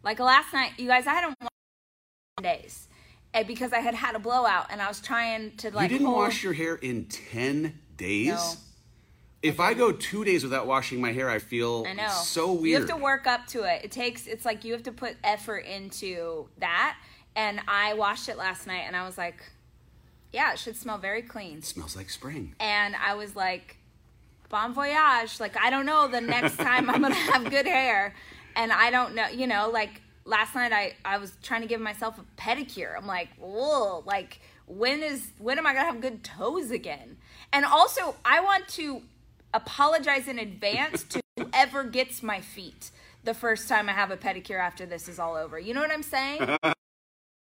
like 0.03 0.19
last 0.19 0.53
night, 0.53 0.71
you 0.77 0.87
guys, 0.87 1.07
I 1.07 1.13
had 1.13 1.35
a 1.39 2.41
days, 2.41 2.89
and 3.33 3.47
because 3.47 3.73
I 3.73 3.79
had 3.79 3.95
had 3.95 4.15
a 4.15 4.19
blowout, 4.19 4.67
and 4.69 4.81
I 4.81 4.87
was 4.87 4.99
trying 5.01 5.55
to 5.57 5.71
like. 5.71 5.89
you 5.91 5.97
didn't 5.97 6.07
hold- 6.07 6.19
wash 6.19 6.43
your 6.43 6.53
hair 6.53 6.75
in 6.75 7.05
10 7.05 7.79
days? 7.97 8.29
No. 8.29 8.53
If 9.41 9.59
I 9.59 9.73
go 9.73 9.91
two 9.91 10.23
days 10.23 10.43
without 10.43 10.67
washing 10.67 11.01
my 11.01 11.11
hair, 11.11 11.29
I 11.29 11.39
feel 11.39 11.85
I 11.85 11.93
know. 11.93 12.07
so 12.07 12.53
weird. 12.53 12.65
You 12.65 12.75
have 12.79 12.87
to 12.87 12.95
work 12.95 13.27
up 13.27 13.45
to 13.47 13.63
it. 13.63 13.83
It 13.83 13.91
takes. 13.91 14.25
It's 14.25 14.45
like 14.45 14.63
you 14.63 14.71
have 14.71 14.83
to 14.83 14.91
put 14.93 15.17
effort 15.23 15.65
into 15.65 16.47
that. 16.59 16.97
And 17.35 17.59
I 17.67 17.93
washed 17.95 18.29
it 18.29 18.37
last 18.37 18.67
night, 18.67 18.83
and 18.87 18.95
I 18.95 19.05
was 19.05 19.17
like, 19.17 19.43
yeah, 20.31 20.53
it 20.53 20.59
should 20.59 20.77
smell 20.77 20.97
very 20.97 21.21
clean. 21.21 21.57
It 21.57 21.65
smells 21.65 21.95
like 21.95 22.09
spring. 22.09 22.55
and 22.59 22.95
I 22.95 23.15
was 23.15 23.35
like, 23.35 23.77
bon 24.49 24.73
voyage. 24.73 25.39
Like, 25.39 25.57
I 25.57 25.69
don't 25.69 25.85
know 25.85 26.07
the 26.07 26.21
next 26.21 26.55
time 26.69 26.89
I'm 26.89 27.01
gonna 27.01 27.13
have 27.15 27.49
good 27.49 27.65
hair. 27.65 28.15
And 28.55 28.71
I 28.71 28.91
don't 28.91 29.13
know, 29.15 29.27
you 29.27 29.47
know, 29.47 29.69
like 29.69 30.01
last 30.25 30.55
night 30.55 30.71
I, 30.71 30.93
I 31.05 31.17
was 31.17 31.33
trying 31.41 31.61
to 31.61 31.67
give 31.67 31.81
myself 31.81 32.19
a 32.19 32.41
pedicure. 32.41 32.95
I'm 32.95 33.07
like, 33.07 33.29
whoa, 33.37 34.03
like 34.05 34.39
when 34.65 35.03
is 35.03 35.27
when 35.37 35.57
am 35.57 35.67
I 35.67 35.73
gonna 35.73 35.85
have 35.85 36.01
good 36.01 36.23
toes 36.23 36.71
again? 36.71 37.17
And 37.51 37.65
also 37.65 38.15
I 38.23 38.41
want 38.41 38.67
to 38.69 39.01
apologize 39.53 40.27
in 40.27 40.39
advance 40.39 41.03
to 41.03 41.21
whoever 41.37 41.83
gets 41.83 42.23
my 42.23 42.41
feet 42.41 42.91
the 43.23 43.33
first 43.33 43.69
time 43.69 43.89
I 43.89 43.93
have 43.93 44.11
a 44.11 44.17
pedicure 44.17 44.59
after 44.59 44.85
this 44.85 45.07
is 45.07 45.19
all 45.19 45.35
over. 45.35 45.59
You 45.59 45.73
know 45.73 45.81
what 45.81 45.91
I'm 45.91 46.03
saying? 46.03 46.57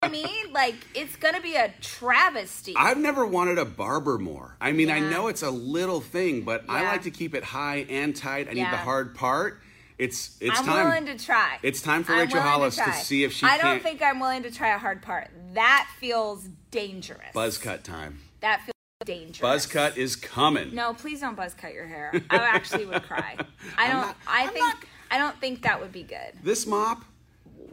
I 0.01 0.09
mean, 0.09 0.53
like 0.53 0.77
it's 0.95 1.17
gonna 1.17 1.41
be 1.41 1.57
a 1.57 1.75
travesty. 1.81 2.75
I've 2.77 2.99
never 2.99 3.27
wanted 3.27 3.59
a 3.59 3.65
barber 3.65 4.17
more. 4.19 4.57
I 4.61 4.73
mean, 4.73 4.91
I 4.91 5.01
know 5.01 5.27
it's 5.27 5.43
a 5.43 5.51
little 5.51 6.01
thing, 6.01 6.43
but 6.43 6.65
I 6.69 6.85
like 6.85 7.03
to 7.03 7.11
keep 7.11 7.35
it 7.35 7.43
high 7.43 7.87
and 7.89 8.15
tight. 8.15 8.49
I 8.49 8.55
need 8.55 8.63
the 8.63 8.77
hard 8.77 9.15
part. 9.17 9.61
It's 9.99 10.37
it's 10.41 10.59
I'm 10.59 10.65
time. 10.65 10.85
willing 10.87 11.07
to 11.19 11.25
try. 11.25 11.59
It's 11.63 11.83
time 11.83 12.05
for 12.05 12.13
I'm 12.13 12.21
Rachel 12.21 12.41
Hollis 12.41 12.77
to 12.77 12.83
try. 12.85 12.93
see 12.95 13.25
if 13.25 13.33
she 13.33 13.47
I 13.47 13.59
don't 13.59 13.83
think 13.83 14.01
I'm 14.01 14.21
willing 14.21 14.45
to 14.45 14.51
try 14.51 14.75
a 14.75 14.79
hard 14.79 15.03
part. 15.03 15.29
That 15.55 15.89
feels 15.99 16.49
dangerous. 16.71 17.33
Buzz 17.35 17.59
cut 17.59 17.83
time. 17.85 18.21
That 18.41 18.61
feels 18.63 18.73
dangerous. 19.05 19.41
Buzz 19.41 19.67
cut 19.67 19.99
is 19.99 20.15
coming. 20.15 20.75
No, 20.75 20.95
please 20.95 21.21
don't 21.21 21.35
buzz 21.37 21.55
cut 21.55 21.73
your 21.75 21.87
hair. 21.87 22.13
I 22.31 22.37
actually 22.37 22.87
would 22.87 23.03
cry. 23.03 23.37
I 23.77 23.89
don't. 23.89 24.01
not- 24.03 24.17
I 24.27 24.43
I'm 24.43 24.49
think. 24.51 24.61
not- 24.65 24.77
I 25.11 25.19
don't 25.19 25.41
think 25.41 25.63
that 25.63 25.81
would 25.81 25.91
be 25.93 26.03
good. 26.03 26.33
This 26.45 26.67
mop? 26.67 27.03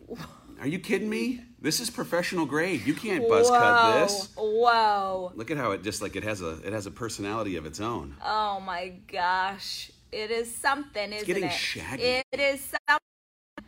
Are 0.61 0.67
you 0.67 0.79
kidding 0.79 1.09
me? 1.09 1.41
This 1.59 1.79
is 1.79 1.89
professional 1.89 2.45
grade. 2.45 2.85
You 2.85 2.93
can't 2.93 3.27
buzz 3.27 3.49
cut 3.49 3.99
this. 4.01 4.29
Whoa. 4.38 5.31
Look 5.35 5.51
at 5.51 5.57
how 5.57 5.71
it 5.71 5.83
just 5.83 6.01
like 6.01 6.15
it 6.15 6.23
has 6.23 6.41
a 6.41 6.59
it 6.65 6.71
has 6.73 6.85
a 6.85 6.91
personality 6.91 7.55
of 7.57 7.65
its 7.65 7.79
own. 7.79 8.15
Oh 8.23 8.59
my 8.61 8.93
gosh. 9.11 9.91
It 10.15 10.32
is 10.32 10.56
something, 10.56 11.12
isn't 11.12 11.28
getting 11.28 11.43
it? 11.43 11.51
shaggy. 11.51 12.04
It 12.32 12.39
is 12.39 12.62
something. 12.62 12.99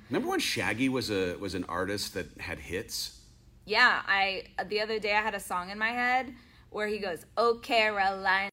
Remember 0.09 0.29
when 0.29 0.39
Shaggy 0.39 0.87
was 0.87 1.11
a 1.11 1.35
was 1.35 1.53
an 1.55 1.65
artist 1.65 2.13
that 2.13 2.27
had 2.39 2.59
hits? 2.59 3.19
Yeah, 3.65 4.01
I 4.07 4.45
the 4.69 4.79
other 4.79 4.97
day 4.97 5.13
I 5.13 5.21
had 5.21 5.35
a 5.35 5.41
song 5.41 5.69
in 5.71 5.77
my 5.77 5.89
head 5.89 6.33
where 6.69 6.87
he 6.87 6.99
goes, 6.99 7.25
"Oh 7.35 7.59
Caroline." 7.61 8.49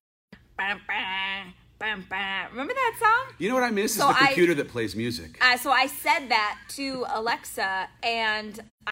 Bam, 0.56 0.80
bam, 0.88 1.54
bam, 1.78 2.04
bam. 2.10 2.50
Remember 2.50 2.74
that 2.74 2.96
song? 3.00 3.34
You 3.38 3.48
know 3.48 3.54
what 3.54 3.62
I 3.64 3.70
miss 3.70 3.94
So 3.94 4.10
is 4.10 4.16
the 4.16 4.22
I- 4.22 4.26
computer 4.26 4.54
that 4.54 4.68
plays 4.68 4.96
music. 4.96 5.38
Uh, 5.40 5.56
so 5.56 5.70
I 5.70 5.86
said 5.86 6.28
that 6.30 6.58
to 6.70 7.04
Alexa, 7.08 7.88
and 8.02 8.60
I, 8.88 8.90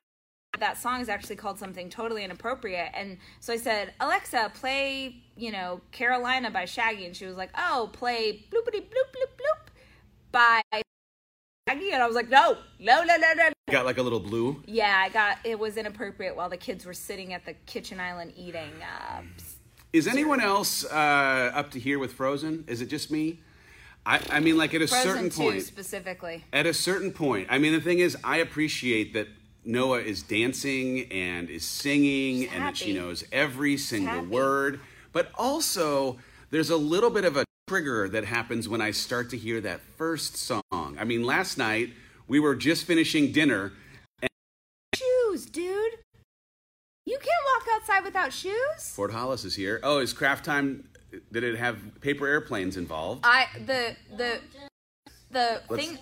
that 0.60 0.76
song 0.76 1.00
is 1.00 1.08
actually 1.08 1.36
called 1.36 1.58
something 1.58 1.88
totally 1.88 2.24
inappropriate. 2.24 2.90
And 2.94 3.18
so 3.40 3.52
I 3.52 3.56
said, 3.56 3.94
Alexa, 4.00 4.52
play, 4.54 5.16
you 5.36 5.50
know, 5.50 5.80
Carolina 5.92 6.50
by 6.50 6.66
Shaggy, 6.66 7.06
and 7.06 7.16
she 7.16 7.26
was 7.26 7.36
like, 7.36 7.50
Oh, 7.56 7.90
play 7.92 8.44
bloopity 8.50 8.80
bloop 8.82 9.08
bloop 9.12 9.32
bloop 9.36 9.68
by 10.30 10.60
Shaggy, 11.68 11.92
and 11.92 12.02
I 12.02 12.06
was 12.06 12.14
like, 12.14 12.28
No, 12.28 12.58
no, 12.78 13.02
no, 13.04 13.16
no, 13.16 13.32
no. 13.34 13.48
Got 13.70 13.86
like 13.86 13.98
a 13.98 14.02
little 14.02 14.20
blue. 14.20 14.62
Yeah, 14.66 15.00
I 15.02 15.08
got 15.08 15.38
it 15.44 15.58
was 15.58 15.76
inappropriate 15.76 16.36
while 16.36 16.50
the 16.50 16.58
kids 16.58 16.84
were 16.84 16.94
sitting 16.94 17.32
at 17.32 17.46
the 17.46 17.54
kitchen 17.66 17.98
island 17.98 18.34
eating. 18.36 18.70
Uh, 18.82 19.22
Is 19.92 20.06
anyone 20.06 20.40
else 20.40 20.84
uh, 20.84 21.52
up 21.54 21.70
to 21.70 21.78
here 21.80 21.98
with 21.98 22.12
Frozen? 22.12 22.64
Is 22.66 22.82
it 22.82 22.86
just 22.86 23.10
me? 23.10 23.40
I, 24.04 24.20
I 24.30 24.40
mean, 24.40 24.58
like 24.58 24.74
at 24.74 24.82
a 24.82 24.88
Frozen 24.88 25.30
certain 25.30 25.30
point. 25.30 25.62
specifically. 25.62 26.44
At 26.52 26.66
a 26.66 26.74
certain 26.74 27.12
point, 27.12 27.46
I 27.50 27.58
mean, 27.58 27.72
the 27.72 27.80
thing 27.80 28.00
is, 28.00 28.16
I 28.24 28.38
appreciate 28.38 29.14
that 29.14 29.28
Noah 29.64 30.00
is 30.00 30.22
dancing 30.22 31.10
and 31.12 31.48
is 31.48 31.64
singing 31.64 32.48
and 32.48 32.62
that 32.62 32.76
she 32.76 32.92
knows 32.92 33.24
every 33.32 33.76
single 33.76 34.24
word. 34.24 34.80
But 35.12 35.30
also, 35.36 36.18
there's 36.50 36.70
a 36.70 36.76
little 36.76 37.10
bit 37.10 37.24
of 37.24 37.36
a 37.36 37.44
trigger 37.68 38.08
that 38.08 38.24
happens 38.24 38.68
when 38.68 38.80
I 38.80 38.90
start 38.90 39.30
to 39.30 39.36
hear 39.36 39.60
that 39.60 39.80
first 39.96 40.36
song. 40.36 40.62
I 40.72 41.04
mean, 41.04 41.22
last 41.22 41.58
night 41.58 41.90
we 42.26 42.40
were 42.40 42.54
just 42.56 42.84
finishing 42.84 43.30
dinner. 43.32 43.72
And- 44.20 44.28
Shoes, 44.96 45.46
dude. 45.46 45.92
You 47.06 47.18
can't 47.18 47.44
walk 47.56 47.66
outside 47.74 48.04
without 48.04 48.32
shoes. 48.32 48.90
Ford 48.94 49.12
Hollis 49.12 49.44
is 49.44 49.54
here. 49.54 49.80
Oh, 49.82 49.98
is 49.98 50.12
craft 50.12 50.44
time? 50.44 50.88
Did 51.30 51.44
it 51.44 51.56
have 51.56 52.00
paper 52.00 52.26
airplanes 52.26 52.76
involved? 52.76 53.20
I 53.24 53.46
the 53.66 53.96
the 54.16 54.40
the 55.30 55.62
Let's- 55.68 55.84
thing. 55.86 55.98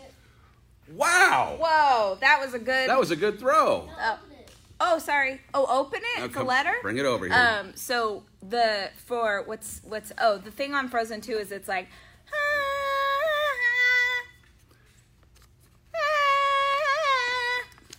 Wow, 0.95 1.57
Whoa, 1.61 2.19
that 2.21 2.41
was 2.41 2.55
a 2.55 2.59
good. 2.59 2.89
that 2.89 2.99
was 2.99 3.11
a 3.11 3.17
good 3.17 3.39
throw. 3.39 3.89
Oh, 4.01 4.19
oh, 4.81 4.99
sorry. 4.99 5.41
Oh, 5.55 5.67
open 5.81 6.01
it. 6.17 6.25
It's 6.25 6.37
a 6.37 6.43
letter. 6.43 6.75
Bring 6.83 6.99
it 6.99 7.07
over 7.07 7.27
here. 7.27 7.35
Um. 7.35 7.73
So 7.75 8.25
the 8.43 8.91
for 9.07 9.43
what's 9.47 9.81
what's 9.85 10.13
oh 10.19 10.39
the 10.39 10.51
thing 10.51 10.75
on 10.75 10.89
Frozen 10.89 11.21
Two 11.21 11.37
is 11.37 11.53
it's 11.53 11.69
like. 11.69 11.89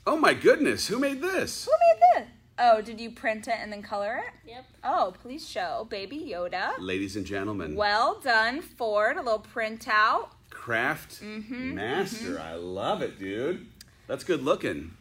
oh 0.08 0.18
my 0.18 0.34
goodness, 0.34 0.88
who 0.88 1.00
made 1.00 1.22
this? 1.22 1.66
Who 1.66 1.72
made 1.72 2.02
this? 2.24 2.30
Oh, 2.60 2.82
did 2.82 3.00
you 3.00 3.10
print 3.12 3.48
it 3.48 3.56
and 3.60 3.72
then 3.72 3.82
color 3.82 4.18
it? 4.18 4.50
Yep. 4.50 4.66
Oh, 4.84 5.14
please 5.22 5.48
show 5.48 5.88
Baby 5.90 6.32
Yoda. 6.32 6.74
Ladies 6.80 7.16
and 7.16 7.26
gentlemen, 7.26 7.76
Well 7.76 8.20
done, 8.24 8.62
Ford. 8.62 9.18
A 9.18 9.22
little 9.22 9.40
printout. 9.54 10.30
Craft 10.62 11.22
Mm-hmm, 11.24 11.74
master. 11.74 12.40
I 12.40 12.54
love 12.54 13.02
it, 13.02 13.18
dude. 13.18 13.66
That's 14.06 14.24
good 14.24 14.44
looking. 14.44 14.92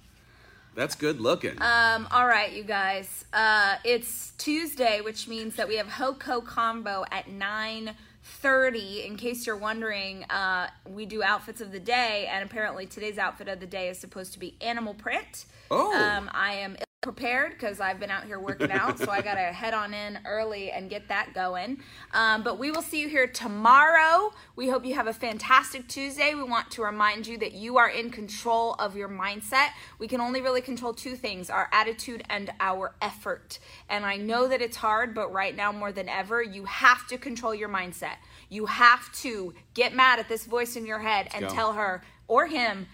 That's 0.74 0.94
good 0.94 1.20
looking. 1.20 1.60
Um, 1.60 2.08
all 2.10 2.26
right, 2.26 2.50
you 2.50 2.64
guys. 2.64 3.26
Uh, 3.32 3.76
it's 3.84 4.32
Tuesday, 4.38 5.02
which 5.02 5.28
means 5.28 5.56
that 5.56 5.68
we 5.68 5.76
have 5.76 5.86
Hoko 5.86 6.42
combo 6.42 7.04
at 7.10 7.28
nine 7.28 7.94
thirty. 8.22 9.04
In 9.04 9.16
case 9.16 9.46
you're 9.46 9.56
wondering, 9.56 10.24
uh, 10.24 10.68
we 10.88 11.04
do 11.04 11.22
outfits 11.22 11.60
of 11.60 11.72
the 11.72 11.80
day, 11.80 12.26
and 12.32 12.42
apparently 12.42 12.86
today's 12.86 13.18
outfit 13.18 13.48
of 13.48 13.60
the 13.60 13.66
day 13.66 13.90
is 13.90 13.98
supposed 13.98 14.32
to 14.32 14.38
be 14.38 14.54
animal 14.62 14.94
print. 14.94 15.44
Oh. 15.70 15.94
Um, 15.94 16.30
I 16.32 16.54
am 16.54 16.76
prepared 17.00 17.52
because 17.52 17.80
I've 17.80 17.98
been 17.98 18.10
out 18.10 18.24
here 18.24 18.38
working 18.50 18.70
out, 18.70 18.98
so 18.98 19.10
I 19.10 19.22
gotta 19.22 19.40
head 19.40 19.72
on 19.72 19.94
in 19.94 20.18
early 20.26 20.70
and 20.70 20.90
get 20.90 21.08
that 21.08 21.32
going. 21.34 21.82
Um, 22.12 22.42
but 22.42 22.58
we 22.58 22.70
will 22.70 22.82
see 22.82 23.00
you 23.00 23.08
here 23.08 23.26
tomorrow. 23.26 24.32
We 24.56 24.68
hope 24.68 24.84
you 24.84 24.94
have 24.94 25.06
a 25.06 25.12
fantastic 25.12 25.88
Tuesday. 25.88 26.34
We 26.34 26.42
want 26.42 26.70
to 26.72 26.82
remind 26.82 27.26
you 27.26 27.38
that 27.38 27.52
you 27.52 27.78
are 27.78 27.88
in 27.88 28.10
control 28.10 28.74
of 28.74 28.96
your 28.96 29.08
mindset. 29.08 29.68
We 29.98 30.08
can 30.08 30.20
only 30.20 30.42
really 30.42 30.60
control 30.60 30.92
two 30.92 31.16
things 31.16 31.48
our 31.48 31.68
attitude 31.72 32.22
and 32.28 32.50
our 32.60 32.94
effort. 33.00 33.58
And 33.88 34.04
I 34.04 34.16
know 34.16 34.46
that 34.48 34.60
it's 34.60 34.76
hard, 34.76 35.14
but 35.14 35.32
right 35.32 35.56
now 35.56 35.72
more 35.72 35.92
than 35.92 36.08
ever, 36.08 36.42
you 36.42 36.66
have 36.66 37.06
to 37.08 37.18
control 37.18 37.54
your 37.54 37.68
mindset. 37.68 38.16
You 38.50 38.66
have 38.66 39.10
to 39.20 39.54
get 39.74 39.94
mad 39.94 40.18
at 40.18 40.28
this 40.28 40.44
voice 40.44 40.76
in 40.76 40.84
your 40.84 40.98
head 40.98 41.28
and 41.32 41.46
go. 41.46 41.54
tell 41.54 41.72
her 41.72 42.02
or 42.28 42.46
him, 42.46 42.86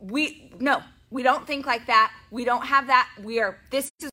we, 0.00 0.50
no, 0.58 0.82
we 1.10 1.22
don't 1.22 1.46
think 1.46 1.66
like 1.66 1.86
that. 1.86 2.12
We 2.30 2.44
don't 2.44 2.66
have 2.66 2.86
that. 2.86 3.08
We 3.22 3.40
are, 3.40 3.58
this 3.70 3.90
is 4.00 4.10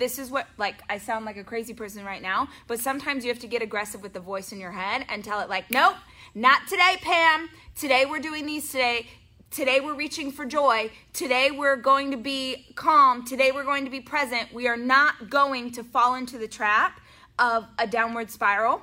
this 0.00 0.18
is 0.18 0.30
what 0.30 0.46
like 0.56 0.80
I 0.88 0.96
sound 0.96 1.26
like 1.26 1.36
a 1.36 1.44
crazy 1.44 1.74
person 1.74 2.04
right 2.04 2.22
now, 2.22 2.48
but 2.66 2.80
sometimes 2.80 3.22
you 3.22 3.30
have 3.30 3.38
to 3.40 3.46
get 3.46 3.60
aggressive 3.60 4.02
with 4.02 4.14
the 4.14 4.20
voice 4.20 4.50
in 4.50 4.58
your 4.58 4.70
head 4.70 5.04
and 5.10 5.22
tell 5.22 5.40
it 5.40 5.50
like, 5.50 5.70
"Nope, 5.70 5.94
not 6.34 6.66
today, 6.66 6.96
Pam. 7.02 7.50
Today 7.74 8.06
we're 8.06 8.18
doing 8.18 8.46
these 8.46 8.70
today. 8.70 9.08
Today 9.50 9.78
we're 9.80 9.94
reaching 9.94 10.32
for 10.32 10.46
joy. 10.46 10.90
Today 11.12 11.50
we're 11.50 11.76
going 11.76 12.12
to 12.12 12.16
be 12.16 12.72
calm. 12.76 13.26
Today 13.26 13.52
we're 13.52 13.64
going 13.64 13.84
to 13.84 13.90
be 13.90 14.00
present. 14.00 14.54
We 14.54 14.68
are 14.68 14.76
not 14.76 15.28
going 15.28 15.70
to 15.72 15.84
fall 15.84 16.14
into 16.14 16.38
the 16.38 16.48
trap 16.48 16.98
of 17.38 17.66
a 17.78 17.86
downward 17.86 18.30
spiral." 18.30 18.82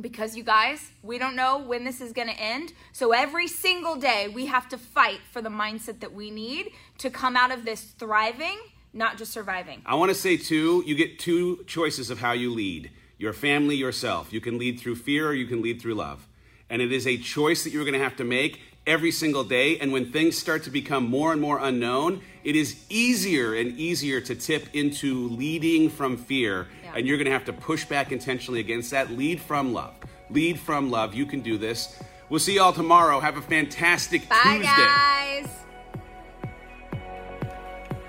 Because 0.00 0.36
you 0.36 0.42
guys, 0.42 0.90
we 1.02 1.18
don't 1.18 1.36
know 1.36 1.58
when 1.58 1.84
this 1.84 2.00
is 2.00 2.12
going 2.12 2.28
to 2.28 2.38
end. 2.38 2.72
So 2.92 3.12
every 3.12 3.48
single 3.48 3.96
day, 3.96 4.28
we 4.28 4.46
have 4.46 4.68
to 4.70 4.78
fight 4.78 5.20
for 5.30 5.40
the 5.40 5.48
mindset 5.48 6.00
that 6.00 6.12
we 6.12 6.30
need 6.30 6.70
to 6.98 7.10
come 7.10 7.36
out 7.36 7.50
of 7.50 7.64
this 7.64 7.82
thriving, 7.82 8.58
not 8.92 9.18
just 9.18 9.32
surviving. 9.32 9.82
I 9.86 9.94
want 9.94 10.10
to 10.10 10.14
say 10.14 10.36
too, 10.36 10.82
you 10.86 10.94
get 10.94 11.18
two 11.18 11.64
choices 11.66 12.10
of 12.10 12.20
how 12.20 12.32
you 12.32 12.52
lead 12.52 12.90
your 13.18 13.32
family, 13.32 13.76
yourself. 13.76 14.32
You 14.32 14.40
can 14.40 14.58
lead 14.58 14.78
through 14.78 14.96
fear 14.96 15.28
or 15.28 15.34
you 15.34 15.46
can 15.46 15.62
lead 15.62 15.80
through 15.80 15.94
love. 15.94 16.26
And 16.68 16.82
it 16.82 16.92
is 16.92 17.06
a 17.06 17.16
choice 17.16 17.64
that 17.64 17.72
you're 17.72 17.84
going 17.84 17.94
to 17.94 18.00
have 18.00 18.16
to 18.16 18.24
make 18.24 18.60
every 18.86 19.10
single 19.10 19.44
day. 19.44 19.78
And 19.78 19.92
when 19.92 20.12
things 20.12 20.36
start 20.36 20.64
to 20.64 20.70
become 20.70 21.08
more 21.08 21.32
and 21.32 21.40
more 21.40 21.58
unknown, 21.58 22.20
it 22.44 22.56
is 22.56 22.76
easier 22.88 23.54
and 23.54 23.76
easier 23.78 24.20
to 24.20 24.34
tip 24.34 24.68
into 24.74 25.28
leading 25.28 25.90
from 25.90 26.16
fear. 26.16 26.68
Yeah. 26.86 26.92
And 26.94 27.06
you're 27.06 27.16
going 27.16 27.26
to 27.26 27.32
have 27.32 27.44
to 27.46 27.52
push 27.52 27.84
back 27.84 28.12
intentionally 28.12 28.60
against 28.60 28.92
that. 28.92 29.10
Lead 29.10 29.40
from 29.40 29.72
love. 29.72 29.94
Lead 30.30 30.58
from 30.58 30.88
love. 30.88 31.14
You 31.14 31.26
can 31.26 31.40
do 31.40 31.58
this. 31.58 31.98
We'll 32.28 32.38
see 32.38 32.54
y'all 32.56 32.72
tomorrow. 32.72 33.18
Have 33.18 33.36
a 33.36 33.42
fantastic 33.42 34.28
Bye, 34.28 34.40
Tuesday. 34.44 34.62
guys. 34.66 35.48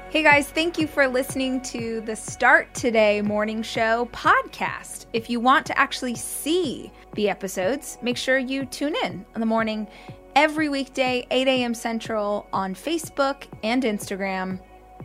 Hey 0.09 0.23
guys, 0.23 0.49
thank 0.49 0.77
you 0.77 0.87
for 0.87 1.07
listening 1.07 1.59
to 1.63 2.01
the 2.01 2.15
Start 2.15 2.73
Today 2.73 3.21
Morning 3.21 3.61
Show 3.61 4.07
podcast. 4.13 5.05
If 5.11 5.29
you 5.29 5.39
want 5.39 5.65
to 5.65 5.77
actually 5.77 6.15
see 6.15 6.91
the 7.13 7.29
episodes, 7.29 7.97
make 8.01 8.15
sure 8.15 8.37
you 8.37 8.65
tune 8.65 8.95
in 9.03 9.25
in 9.33 9.39
the 9.39 9.45
morning 9.45 9.87
every 10.35 10.69
weekday, 10.69 11.25
8 11.31 11.47
a.m. 11.47 11.73
Central 11.73 12.47
on 12.53 12.73
Facebook 12.73 13.43
and 13.63 13.83
Instagram 13.83 14.59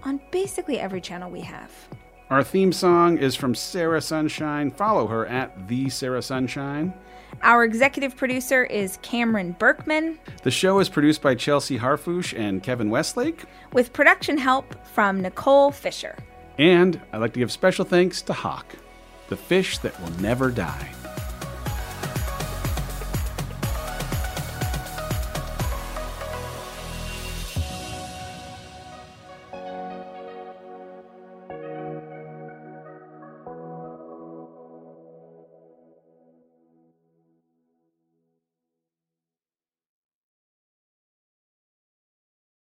on 0.04 0.20
basically 0.30 0.78
every 0.78 1.00
channel 1.00 1.30
we 1.30 1.40
have. 1.40 1.70
Our 2.32 2.42
theme 2.42 2.72
song 2.72 3.18
is 3.18 3.36
from 3.36 3.54
Sarah 3.54 4.00
Sunshine. 4.00 4.70
Follow 4.70 5.06
her 5.08 5.26
at 5.26 5.68
the 5.68 5.90
Sarah 5.90 6.22
Sunshine. 6.22 6.94
Our 7.42 7.62
executive 7.62 8.16
producer 8.16 8.64
is 8.64 8.98
Cameron 9.02 9.54
Berkman, 9.58 10.18
The 10.42 10.50
show 10.50 10.78
is 10.78 10.88
produced 10.88 11.20
by 11.20 11.34
Chelsea 11.34 11.78
Harfouche 11.78 12.32
and 12.34 12.62
Kevin 12.62 12.88
Westlake. 12.88 13.44
with 13.74 13.92
production 13.92 14.38
help 14.38 14.74
from 14.94 15.20
Nicole 15.20 15.72
Fisher. 15.72 16.16
And 16.56 16.98
I'd 17.12 17.20
like 17.20 17.34
to 17.34 17.38
give 17.38 17.52
special 17.52 17.84
thanks 17.84 18.22
to 18.22 18.32
Hawk, 18.32 18.76
the 19.28 19.36
fish 19.36 19.76
that 19.80 20.00
will 20.00 20.12
never 20.12 20.50
die. 20.50 20.90